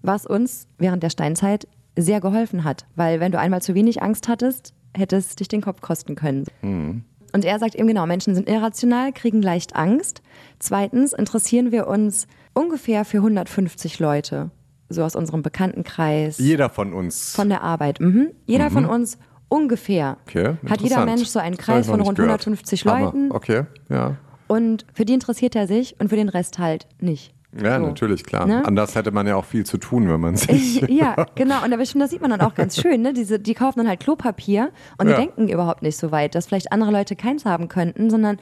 was 0.00 0.24
uns 0.24 0.68
während 0.78 1.02
der 1.02 1.10
Steinzeit 1.10 1.68
sehr 1.98 2.22
geholfen 2.22 2.64
hat, 2.64 2.86
weil 2.94 3.20
wenn 3.20 3.32
du 3.32 3.38
einmal 3.38 3.60
zu 3.60 3.74
wenig 3.74 4.02
Angst 4.02 4.26
hattest, 4.26 4.72
hätte 4.96 5.16
es 5.16 5.36
dich 5.36 5.48
den 5.48 5.60
Kopf 5.60 5.82
kosten 5.82 6.14
können. 6.14 6.44
Mhm. 6.62 7.04
Und 7.36 7.44
er 7.44 7.58
sagt 7.58 7.74
eben 7.74 7.86
genau, 7.86 8.06
Menschen 8.06 8.34
sind 8.34 8.48
irrational, 8.48 9.12
kriegen 9.12 9.42
leicht 9.42 9.76
Angst. 9.76 10.22
Zweitens 10.58 11.12
interessieren 11.12 11.70
wir 11.70 11.86
uns 11.86 12.26
ungefähr 12.54 13.04
für 13.04 13.18
150 13.18 13.98
Leute, 13.98 14.50
so 14.88 15.04
aus 15.04 15.14
unserem 15.14 15.42
Bekanntenkreis. 15.42 16.38
Jeder 16.38 16.70
von 16.70 16.94
uns. 16.94 17.34
Von 17.34 17.50
der 17.50 17.60
Arbeit. 17.60 18.00
Mhm. 18.00 18.30
Jeder 18.46 18.70
mhm. 18.70 18.72
von 18.72 18.84
uns 18.86 19.18
ungefähr. 19.50 20.16
Okay, 20.26 20.56
hat 20.66 20.80
jeder 20.80 21.04
Mensch 21.04 21.26
so 21.26 21.38
einen 21.38 21.58
Kreis 21.58 21.88
von 21.88 22.00
rund 22.00 22.18
150 22.18 22.84
gehört. 22.84 23.02
Leuten. 23.02 23.30
Okay, 23.30 23.64
ja. 23.90 24.16
Und 24.46 24.86
für 24.94 25.04
die 25.04 25.12
interessiert 25.12 25.54
er 25.56 25.66
sich 25.66 26.00
und 26.00 26.08
für 26.08 26.16
den 26.16 26.30
Rest 26.30 26.58
halt 26.58 26.86
nicht. 27.00 27.34
Ja, 27.62 27.78
so. 27.78 27.86
natürlich, 27.86 28.24
klar. 28.24 28.46
Ne? 28.46 28.64
Anders 28.64 28.94
hätte 28.94 29.10
man 29.10 29.26
ja 29.26 29.36
auch 29.36 29.44
viel 29.44 29.64
zu 29.64 29.78
tun, 29.78 30.08
wenn 30.08 30.20
man 30.20 30.36
sich. 30.36 30.82
ja, 30.88 31.26
genau. 31.34 31.64
Und 31.64 31.72
aber 31.72 31.82
das 31.82 32.10
sieht 32.10 32.20
man 32.20 32.30
dann 32.30 32.40
auch 32.40 32.54
ganz 32.54 32.80
schön. 32.80 33.02
Ne? 33.02 33.12
Diese, 33.12 33.38
die 33.38 33.54
kaufen 33.54 33.78
dann 33.78 33.88
halt 33.88 34.00
Klopapier 34.00 34.70
und 34.98 35.08
ja. 35.08 35.14
die 35.14 35.22
denken 35.22 35.48
überhaupt 35.48 35.82
nicht 35.82 35.96
so 35.96 36.10
weit, 36.10 36.34
dass 36.34 36.46
vielleicht 36.46 36.72
andere 36.72 36.90
Leute 36.90 37.16
keins 37.16 37.44
haben 37.44 37.68
könnten, 37.68 38.10
sondern 38.10 38.38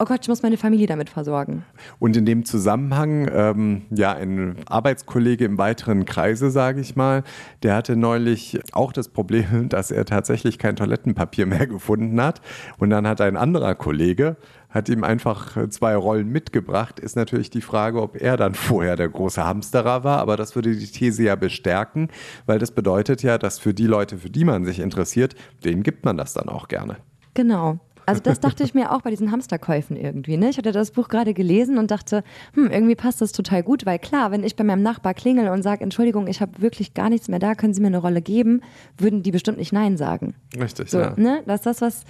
oh 0.00 0.04
Gott, 0.06 0.20
ich 0.22 0.28
muss 0.28 0.42
meine 0.42 0.56
Familie 0.56 0.86
damit 0.86 1.10
versorgen. 1.10 1.64
Und 1.98 2.16
in 2.16 2.24
dem 2.24 2.44
Zusammenhang, 2.46 3.30
ähm, 3.32 3.82
ja, 3.90 4.14
ein 4.14 4.56
Arbeitskollege 4.66 5.44
im 5.44 5.58
weiteren 5.58 6.06
Kreise, 6.06 6.50
sage 6.50 6.80
ich 6.80 6.96
mal, 6.96 7.22
der 7.62 7.76
hatte 7.76 7.96
neulich 7.96 8.60
auch 8.72 8.92
das 8.92 9.08
Problem, 9.08 9.68
dass 9.68 9.90
er 9.90 10.06
tatsächlich 10.06 10.58
kein 10.58 10.74
Toilettenpapier 10.74 11.44
mehr 11.44 11.66
gefunden 11.66 12.20
hat. 12.20 12.40
Und 12.78 12.90
dann 12.90 13.06
hat 13.06 13.20
ein 13.20 13.36
anderer 13.36 13.74
Kollege 13.74 14.36
hat 14.70 14.88
ihm 14.88 15.02
einfach 15.02 15.56
zwei 15.68 15.96
Rollen 15.96 16.28
mitgebracht. 16.28 17.00
Ist 17.00 17.16
natürlich 17.16 17.50
die 17.50 17.60
Frage, 17.60 18.00
ob 18.00 18.16
er 18.16 18.36
dann 18.36 18.54
vorher 18.54 18.94
der 18.94 19.08
große 19.08 19.44
Hamsterer 19.44 20.04
war, 20.04 20.18
aber 20.20 20.36
das 20.36 20.54
würde 20.54 20.74
die 20.76 20.86
These 20.86 21.24
ja 21.24 21.34
bestärken, 21.34 22.08
weil 22.46 22.60
das 22.60 22.70
bedeutet 22.70 23.24
ja, 23.24 23.36
dass 23.36 23.58
für 23.58 23.74
die 23.74 23.88
Leute, 23.88 24.18
für 24.18 24.30
die 24.30 24.44
man 24.44 24.64
sich 24.64 24.78
interessiert, 24.78 25.34
denen 25.64 25.82
gibt 25.82 26.04
man 26.04 26.16
das 26.16 26.34
dann 26.34 26.48
auch 26.48 26.68
gerne. 26.68 26.98
Genau. 27.34 27.80
Also 28.06 28.20
das 28.20 28.40
dachte 28.40 28.64
ich 28.64 28.74
mir 28.74 28.92
auch 28.92 29.02
bei 29.02 29.10
diesen 29.10 29.30
Hamsterkäufen 29.30 29.96
irgendwie. 29.96 30.36
Ne? 30.36 30.50
Ich 30.50 30.58
hatte 30.58 30.72
das 30.72 30.90
Buch 30.90 31.08
gerade 31.08 31.34
gelesen 31.34 31.78
und 31.78 31.90
dachte, 31.90 32.22
hm, 32.54 32.70
irgendwie 32.70 32.94
passt 32.94 33.20
das 33.20 33.32
total 33.32 33.62
gut, 33.62 33.86
weil 33.86 33.98
klar, 33.98 34.30
wenn 34.30 34.44
ich 34.44 34.56
bei 34.56 34.64
meinem 34.64 34.82
Nachbar 34.82 35.14
klingel 35.14 35.48
und 35.48 35.62
sage, 35.62 35.82
Entschuldigung, 35.82 36.26
ich 36.26 36.40
habe 36.40 36.60
wirklich 36.60 36.94
gar 36.94 37.08
nichts 37.08 37.28
mehr 37.28 37.38
da, 37.38 37.54
können 37.54 37.74
Sie 37.74 37.80
mir 37.80 37.88
eine 37.88 37.98
Rolle 37.98 38.22
geben, 38.22 38.62
würden 38.98 39.22
die 39.22 39.30
bestimmt 39.30 39.58
nicht 39.58 39.72
Nein 39.72 39.96
sagen. 39.96 40.34
Richtig, 40.58 40.90
so, 40.90 41.00
ja. 41.00 41.14
Ne? 41.16 41.42
Das 41.46 41.60
ist 41.60 41.66
das, 41.66 41.80
was 41.80 42.04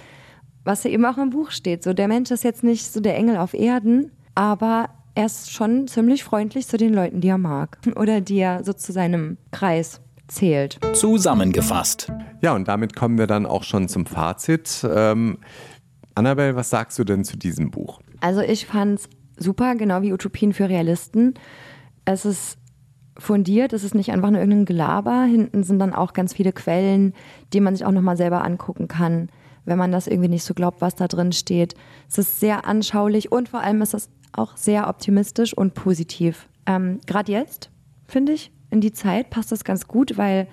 was 0.63 0.83
ja 0.83 0.91
eben 0.91 1.05
auch 1.05 1.17
im 1.17 1.31
Buch 1.31 1.51
steht. 1.51 1.83
So, 1.83 1.93
der 1.93 2.07
Mensch 2.07 2.31
ist 2.31 2.43
jetzt 2.43 2.63
nicht 2.63 2.91
so 2.91 2.99
der 2.99 3.17
Engel 3.17 3.37
auf 3.37 3.53
Erden, 3.53 4.11
aber 4.35 4.89
er 5.15 5.25
ist 5.25 5.51
schon 5.51 5.87
ziemlich 5.87 6.23
freundlich 6.23 6.67
zu 6.67 6.77
den 6.77 6.93
Leuten, 6.93 7.21
die 7.21 7.29
er 7.29 7.37
mag 7.37 7.77
oder 7.95 8.21
die 8.21 8.37
er 8.37 8.63
so 8.63 8.73
zu 8.73 8.91
seinem 8.91 9.37
Kreis 9.51 10.01
zählt. 10.27 10.79
Zusammengefasst. 10.93 12.11
Ja, 12.41 12.55
und 12.55 12.67
damit 12.67 12.95
kommen 12.95 13.17
wir 13.17 13.27
dann 13.27 13.45
auch 13.45 13.63
schon 13.63 13.89
zum 13.89 14.05
Fazit. 14.05 14.85
Ähm, 14.89 15.39
Annabelle, 16.15 16.55
was 16.55 16.69
sagst 16.69 16.97
du 16.99 17.03
denn 17.03 17.23
zu 17.23 17.37
diesem 17.37 17.71
Buch? 17.71 17.99
Also 18.19 18.41
ich 18.41 18.65
fand's 18.65 19.09
super, 19.37 19.75
genau 19.75 20.01
wie 20.01 20.13
Utopien 20.13 20.53
für 20.53 20.69
Realisten. 20.69 21.33
Es 22.05 22.25
ist 22.25 22.57
fundiert, 23.17 23.73
es 23.73 23.83
ist 23.83 23.95
nicht 23.95 24.11
einfach 24.11 24.29
nur 24.29 24.39
irgendein 24.39 24.65
Gelaber. 24.65 25.23
Hinten 25.23 25.63
sind 25.63 25.79
dann 25.79 25.93
auch 25.93 26.13
ganz 26.13 26.33
viele 26.33 26.53
Quellen, 26.53 27.13
die 27.53 27.59
man 27.59 27.75
sich 27.75 27.85
auch 27.85 27.91
nochmal 27.91 28.17
selber 28.17 28.43
angucken 28.43 28.87
kann, 28.87 29.29
wenn 29.65 29.77
man 29.77 29.91
das 29.91 30.07
irgendwie 30.07 30.29
nicht 30.29 30.43
so 30.43 30.53
glaubt, 30.53 30.81
was 30.81 30.95
da 30.95 31.07
drin 31.07 31.31
steht. 31.31 31.75
Es 32.09 32.17
ist 32.17 32.39
sehr 32.39 32.65
anschaulich 32.65 33.31
und 33.31 33.49
vor 33.49 33.61
allem 33.61 33.81
ist 33.81 33.93
es 33.93 34.09
auch 34.33 34.57
sehr 34.57 34.87
optimistisch 34.87 35.53
und 35.53 35.73
positiv. 35.73 36.47
Ähm, 36.65 36.99
Gerade 37.05 37.31
jetzt, 37.31 37.69
finde 38.07 38.33
ich, 38.33 38.51
in 38.69 38.81
die 38.81 38.93
Zeit 38.93 39.29
passt 39.29 39.51
das 39.51 39.63
ganz 39.63 39.87
gut, 39.87 40.17
weil 40.17 40.47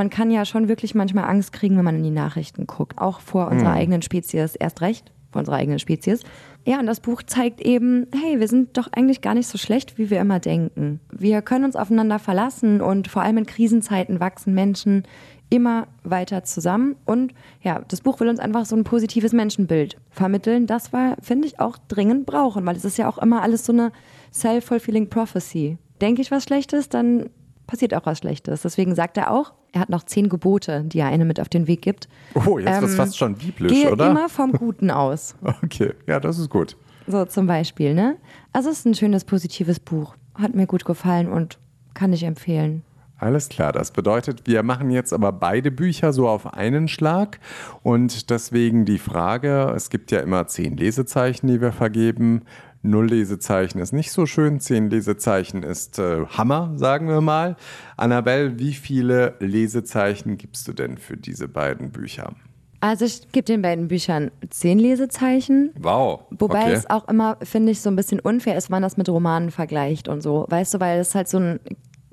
man 0.00 0.08
kann 0.08 0.30
ja 0.30 0.46
schon 0.46 0.66
wirklich 0.66 0.94
manchmal 0.94 1.24
Angst 1.24 1.52
kriegen, 1.52 1.76
wenn 1.76 1.84
man 1.84 1.96
in 1.96 2.02
die 2.02 2.10
Nachrichten 2.10 2.66
guckt. 2.66 2.96
Auch 2.96 3.20
vor 3.20 3.48
unserer 3.48 3.72
eigenen 3.72 4.00
Spezies 4.00 4.56
erst 4.56 4.80
recht, 4.80 5.12
vor 5.30 5.40
unserer 5.40 5.56
eigenen 5.56 5.78
Spezies. 5.78 6.22
Ja, 6.64 6.80
und 6.80 6.86
das 6.86 7.00
Buch 7.00 7.22
zeigt 7.22 7.60
eben, 7.60 8.06
hey, 8.14 8.40
wir 8.40 8.48
sind 8.48 8.78
doch 8.78 8.88
eigentlich 8.92 9.20
gar 9.20 9.34
nicht 9.34 9.46
so 9.46 9.58
schlecht, 9.58 9.98
wie 9.98 10.08
wir 10.08 10.18
immer 10.18 10.40
denken. 10.40 11.00
Wir 11.12 11.42
können 11.42 11.66
uns 11.66 11.76
aufeinander 11.76 12.18
verlassen 12.18 12.80
und 12.80 13.08
vor 13.08 13.20
allem 13.20 13.36
in 13.36 13.44
Krisenzeiten 13.44 14.20
wachsen 14.20 14.54
Menschen 14.54 15.02
immer 15.50 15.86
weiter 16.02 16.44
zusammen. 16.44 16.96
Und 17.04 17.34
ja, 17.60 17.82
das 17.86 18.00
Buch 18.00 18.20
will 18.20 18.28
uns 18.30 18.40
einfach 18.40 18.64
so 18.64 18.76
ein 18.76 18.84
positives 18.84 19.34
Menschenbild 19.34 19.98
vermitteln, 20.08 20.66
das 20.66 20.94
wir, 20.94 21.18
finde 21.20 21.46
ich, 21.46 21.60
auch 21.60 21.76
dringend 21.88 22.24
brauchen, 22.24 22.64
weil 22.64 22.76
es 22.76 22.86
ist 22.86 22.96
ja 22.96 23.06
auch 23.06 23.18
immer 23.18 23.42
alles 23.42 23.66
so 23.66 23.74
eine 23.74 23.92
self-fulfilling 24.32 25.10
prophecy. 25.10 25.76
Denke 26.00 26.22
ich 26.22 26.30
was 26.30 26.44
Schlechtes, 26.44 26.88
dann 26.88 27.28
passiert 27.70 27.94
auch 27.94 28.04
was 28.04 28.18
Schlechtes. 28.18 28.62
Deswegen 28.62 28.94
sagt 28.94 29.16
er 29.16 29.30
auch, 29.30 29.52
er 29.72 29.80
hat 29.82 29.88
noch 29.90 30.02
zehn 30.02 30.28
Gebote, 30.28 30.82
die 30.84 30.98
er 30.98 31.06
eine 31.06 31.24
mit 31.24 31.40
auf 31.40 31.48
den 31.48 31.66
Weg 31.68 31.82
gibt. 31.82 32.08
Oh, 32.34 32.58
jetzt 32.58 32.78
Ähm, 32.78 32.84
ist 32.84 32.96
fast 32.96 33.16
schon 33.16 33.34
biblisch, 33.36 33.72
Gehe 33.72 33.90
oder? 33.92 34.10
immer 34.10 34.28
vom 34.28 34.52
Guten 34.52 34.90
aus. 34.90 35.36
Okay, 35.62 35.94
ja, 36.06 36.18
das 36.20 36.38
ist 36.38 36.50
gut. 36.50 36.76
So 37.06 37.24
zum 37.24 37.46
Beispiel, 37.46 37.94
ne? 37.94 38.16
Also 38.52 38.70
es 38.70 38.80
ist 38.80 38.86
ein 38.86 38.94
schönes, 38.94 39.24
positives 39.24 39.78
Buch. 39.80 40.16
Hat 40.34 40.54
mir 40.54 40.66
gut 40.66 40.84
gefallen 40.84 41.28
und 41.30 41.58
kann 41.94 42.12
ich 42.12 42.24
empfehlen. 42.24 42.82
Alles 43.18 43.50
klar, 43.50 43.72
das 43.72 43.90
bedeutet, 43.90 44.46
wir 44.46 44.62
machen 44.62 44.90
jetzt 44.90 45.12
aber 45.12 45.30
beide 45.30 45.70
Bücher 45.70 46.12
so 46.14 46.26
auf 46.26 46.54
einen 46.54 46.88
Schlag 46.88 47.38
und 47.82 48.30
deswegen 48.30 48.86
die 48.86 48.98
Frage, 48.98 49.72
es 49.76 49.90
gibt 49.90 50.10
ja 50.10 50.20
immer 50.20 50.46
zehn 50.46 50.76
Lesezeichen, 50.78 51.46
die 51.46 51.60
wir 51.60 51.72
vergeben. 51.72 52.42
Null 52.82 53.08
Lesezeichen 53.08 53.78
ist 53.78 53.92
nicht 53.92 54.10
so 54.10 54.24
schön, 54.24 54.58
zehn 54.58 54.88
Lesezeichen 54.88 55.62
ist 55.62 55.98
äh, 55.98 56.24
Hammer, 56.26 56.72
sagen 56.76 57.08
wir 57.08 57.20
mal. 57.20 57.56
Annabelle, 57.96 58.58
wie 58.58 58.72
viele 58.72 59.34
Lesezeichen 59.38 60.38
gibst 60.38 60.66
du 60.66 60.72
denn 60.72 60.96
für 60.96 61.16
diese 61.16 61.46
beiden 61.46 61.90
Bücher? 61.90 62.34
Also 62.80 63.04
ich 63.04 63.30
gebe 63.32 63.44
den 63.44 63.60
beiden 63.60 63.88
Büchern 63.88 64.30
zehn 64.48 64.78
Lesezeichen. 64.78 65.74
Wow. 65.78 66.22
Wobei 66.30 66.62
okay. 66.62 66.72
es 66.72 66.88
auch 66.88 67.06
immer, 67.08 67.36
finde 67.42 67.72
ich, 67.72 67.82
so 67.82 67.90
ein 67.90 67.96
bisschen 67.96 68.20
unfair 68.20 68.56
ist, 68.56 68.70
wenn 68.70 68.76
man 68.76 68.82
das 68.82 68.96
mit 68.96 69.10
Romanen 69.10 69.50
vergleicht 69.50 70.08
und 70.08 70.22
so. 70.22 70.46
Weißt 70.48 70.72
du, 70.72 70.80
weil 70.80 71.00
es 71.00 71.14
halt 71.14 71.28
so 71.28 71.38
ein 71.38 71.60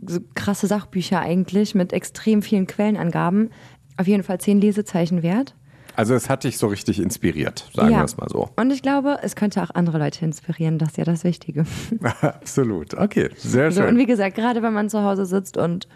so 0.06 0.20
krasse 0.36 0.68
Sachbücher 0.68 1.22
eigentlich 1.22 1.74
mit 1.74 1.94
extrem 1.94 2.42
vielen 2.42 2.68
Quellenangaben. 2.68 3.52
Auf 3.96 4.08
jeden 4.08 4.24
Fall 4.24 4.40
zehn 4.40 4.60
Lesezeichen 4.60 5.24
wert. 5.24 5.56
Also 5.98 6.14
es 6.14 6.30
hat 6.30 6.44
dich 6.44 6.58
so 6.60 6.68
richtig 6.68 7.00
inspiriert, 7.02 7.70
sagen 7.74 7.90
wir 7.90 8.04
es 8.04 8.18
mal 8.18 8.30
so. 8.30 8.50
Und 8.56 8.72
ich 8.72 8.82
glaube, 8.84 9.18
es 9.24 9.36
könnte 9.36 9.62
auch 9.64 9.72
andere 9.74 9.98
Leute 9.98 10.24
inspirieren. 10.24 10.78
Das 10.78 10.90
ist 10.90 10.98
ja 10.98 11.04
das 11.04 11.24
Wichtige. 11.24 11.66
Absolut. 12.22 12.94
Okay, 12.94 13.30
sehr 13.36 13.72
So, 13.72 13.82
schön. 13.82 13.90
und 13.90 13.98
wie 13.98 14.06
gesagt, 14.06 14.36
gerade 14.36 14.62
wenn 14.62 14.74
man 14.74 14.90
zu 14.90 15.02
Hause 15.04 15.26
sitzt 15.26 15.58
und 15.58 15.88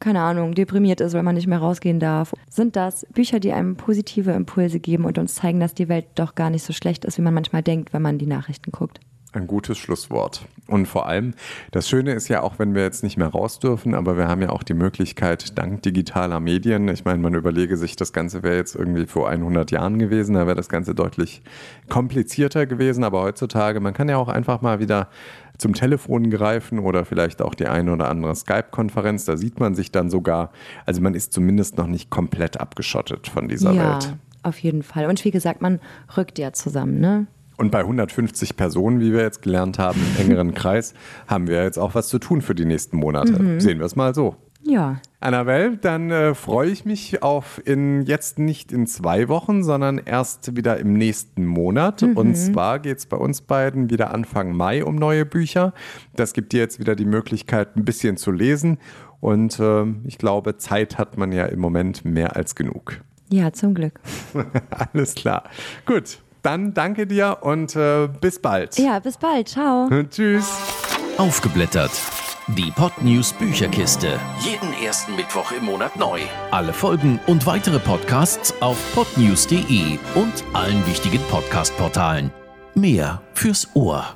keine 0.00 0.20
Ahnung, 0.22 0.54
deprimiert 0.54 1.00
ist, 1.00 1.12
weil 1.12 1.22
man 1.22 1.34
nicht 1.36 1.46
mehr 1.46 1.58
rausgehen 1.58 2.00
darf, 2.00 2.32
sind 2.48 2.74
das 2.74 3.06
Bücher, 3.12 3.38
die 3.38 3.52
einem 3.52 3.76
positive 3.76 4.32
Impulse 4.32 4.80
geben 4.80 5.04
und 5.04 5.18
uns 5.18 5.34
zeigen, 5.36 5.60
dass 5.60 5.74
die 5.74 5.88
Welt 5.88 6.06
doch 6.16 6.34
gar 6.34 6.50
nicht 6.50 6.64
so 6.64 6.72
schlecht 6.72 7.04
ist, 7.04 7.18
wie 7.18 7.22
man 7.22 7.34
manchmal 7.34 7.62
denkt, 7.62 7.92
wenn 7.92 8.02
man 8.02 8.18
die 8.18 8.26
Nachrichten 8.26 8.72
guckt. 8.72 8.98
Ein 9.34 9.48
gutes 9.48 9.78
Schlusswort. 9.78 10.46
Und 10.68 10.86
vor 10.86 11.06
allem, 11.06 11.34
das 11.72 11.88
Schöne 11.88 12.12
ist 12.12 12.28
ja 12.28 12.42
auch, 12.42 12.60
wenn 12.60 12.76
wir 12.76 12.82
jetzt 12.82 13.02
nicht 13.02 13.16
mehr 13.16 13.26
raus 13.28 13.58
dürfen, 13.58 13.92
aber 13.94 14.16
wir 14.16 14.28
haben 14.28 14.40
ja 14.40 14.50
auch 14.50 14.62
die 14.62 14.74
Möglichkeit, 14.74 15.58
dank 15.58 15.82
digitaler 15.82 16.38
Medien, 16.38 16.86
ich 16.86 17.04
meine, 17.04 17.20
man 17.20 17.34
überlege 17.34 17.76
sich, 17.76 17.96
das 17.96 18.12
Ganze 18.12 18.44
wäre 18.44 18.56
jetzt 18.56 18.76
irgendwie 18.76 19.06
vor 19.06 19.28
100 19.28 19.72
Jahren 19.72 19.98
gewesen, 19.98 20.36
da 20.36 20.46
wäre 20.46 20.54
das 20.54 20.68
Ganze 20.68 20.94
deutlich 20.94 21.42
komplizierter 21.88 22.66
gewesen, 22.66 23.02
aber 23.02 23.22
heutzutage, 23.22 23.80
man 23.80 23.92
kann 23.92 24.08
ja 24.08 24.18
auch 24.18 24.28
einfach 24.28 24.62
mal 24.62 24.78
wieder 24.78 25.08
zum 25.58 25.74
Telefon 25.74 26.30
greifen 26.30 26.78
oder 26.78 27.04
vielleicht 27.04 27.42
auch 27.42 27.56
die 27.56 27.66
eine 27.66 27.92
oder 27.92 28.08
andere 28.08 28.36
Skype-Konferenz, 28.36 29.24
da 29.24 29.36
sieht 29.36 29.58
man 29.58 29.74
sich 29.74 29.90
dann 29.90 30.10
sogar, 30.10 30.52
also 30.86 31.00
man 31.00 31.14
ist 31.14 31.32
zumindest 31.32 31.76
noch 31.76 31.88
nicht 31.88 32.08
komplett 32.08 32.60
abgeschottet 32.60 33.26
von 33.26 33.48
dieser 33.48 33.72
ja, 33.72 33.94
Welt. 33.94 34.16
auf 34.44 34.58
jeden 34.60 34.84
Fall. 34.84 35.06
Und 35.06 35.24
wie 35.24 35.32
gesagt, 35.32 35.60
man 35.60 35.80
rückt 36.16 36.38
ja 36.38 36.52
zusammen, 36.52 37.00
ne? 37.00 37.26
Und 37.56 37.70
bei 37.70 37.80
150 37.80 38.56
Personen, 38.56 39.00
wie 39.00 39.12
wir 39.12 39.22
jetzt 39.22 39.42
gelernt 39.42 39.78
haben, 39.78 40.00
im 40.18 40.26
engeren 40.26 40.54
Kreis, 40.54 40.94
haben 41.26 41.46
wir 41.46 41.62
jetzt 41.62 41.78
auch 41.78 41.94
was 41.94 42.08
zu 42.08 42.18
tun 42.18 42.42
für 42.42 42.54
die 42.54 42.64
nächsten 42.64 42.96
Monate. 42.96 43.60
Sehen 43.60 43.78
wir 43.78 43.86
es 43.86 43.96
mal 43.96 44.14
so. 44.14 44.36
Ja. 44.66 45.00
Annabelle, 45.20 45.76
dann 45.76 46.10
äh, 46.10 46.34
freue 46.34 46.70
ich 46.70 46.84
mich 46.84 47.22
auf 47.22 47.60
in 47.64 48.02
jetzt 48.02 48.38
nicht 48.38 48.72
in 48.72 48.86
zwei 48.86 49.28
Wochen, 49.28 49.62
sondern 49.62 49.98
erst 49.98 50.56
wieder 50.56 50.78
im 50.78 50.94
nächsten 50.94 51.44
Monat. 51.44 52.02
Und 52.02 52.34
zwar 52.34 52.78
geht 52.78 52.98
es 52.98 53.06
bei 53.06 53.16
uns 53.16 53.42
beiden 53.42 53.90
wieder 53.90 54.12
Anfang 54.12 54.56
Mai 54.56 54.84
um 54.84 54.96
neue 54.96 55.26
Bücher. 55.26 55.74
Das 56.16 56.32
gibt 56.32 56.52
dir 56.52 56.60
jetzt 56.60 56.80
wieder 56.80 56.96
die 56.96 57.04
Möglichkeit, 57.04 57.76
ein 57.76 57.84
bisschen 57.84 58.16
zu 58.16 58.32
lesen. 58.32 58.78
Und 59.20 59.58
ähm, 59.60 60.02
ich 60.04 60.18
glaube, 60.18 60.56
Zeit 60.56 60.98
hat 60.98 61.16
man 61.16 61.32
ja 61.32 61.46
im 61.46 61.60
Moment 61.60 62.04
mehr 62.04 62.36
als 62.36 62.54
genug. 62.54 63.00
Ja, 63.30 63.52
zum 63.52 63.74
Glück. 63.74 64.00
Alles 64.92 65.14
klar. 65.14 65.44
Gut, 65.86 66.18
dann 66.44 66.74
danke 66.74 67.06
dir 67.06 67.38
und 67.40 67.74
äh, 67.76 68.08
bis 68.20 68.40
bald. 68.40 68.78
Ja, 68.78 68.98
bis 68.98 69.16
bald. 69.16 69.48
Ciao. 69.48 69.88
Tschüss. 70.10 70.50
Aufgeblättert. 71.18 71.92
Die 72.48 72.70
Podnews 72.72 73.32
Bücherkiste. 73.32 74.20
Jeden 74.40 74.72
ersten 74.84 75.16
Mittwoch 75.16 75.50
im 75.52 75.64
Monat 75.64 75.96
neu. 75.96 76.20
Alle 76.50 76.74
Folgen 76.74 77.18
und 77.26 77.46
weitere 77.46 77.78
Podcasts 77.78 78.52
auf 78.60 78.76
podnews.de 78.94 79.98
und 80.14 80.44
allen 80.52 80.86
wichtigen 80.86 81.22
Podcast-Portalen. 81.30 82.30
Mehr 82.74 83.22
fürs 83.32 83.68
Ohr. 83.74 84.14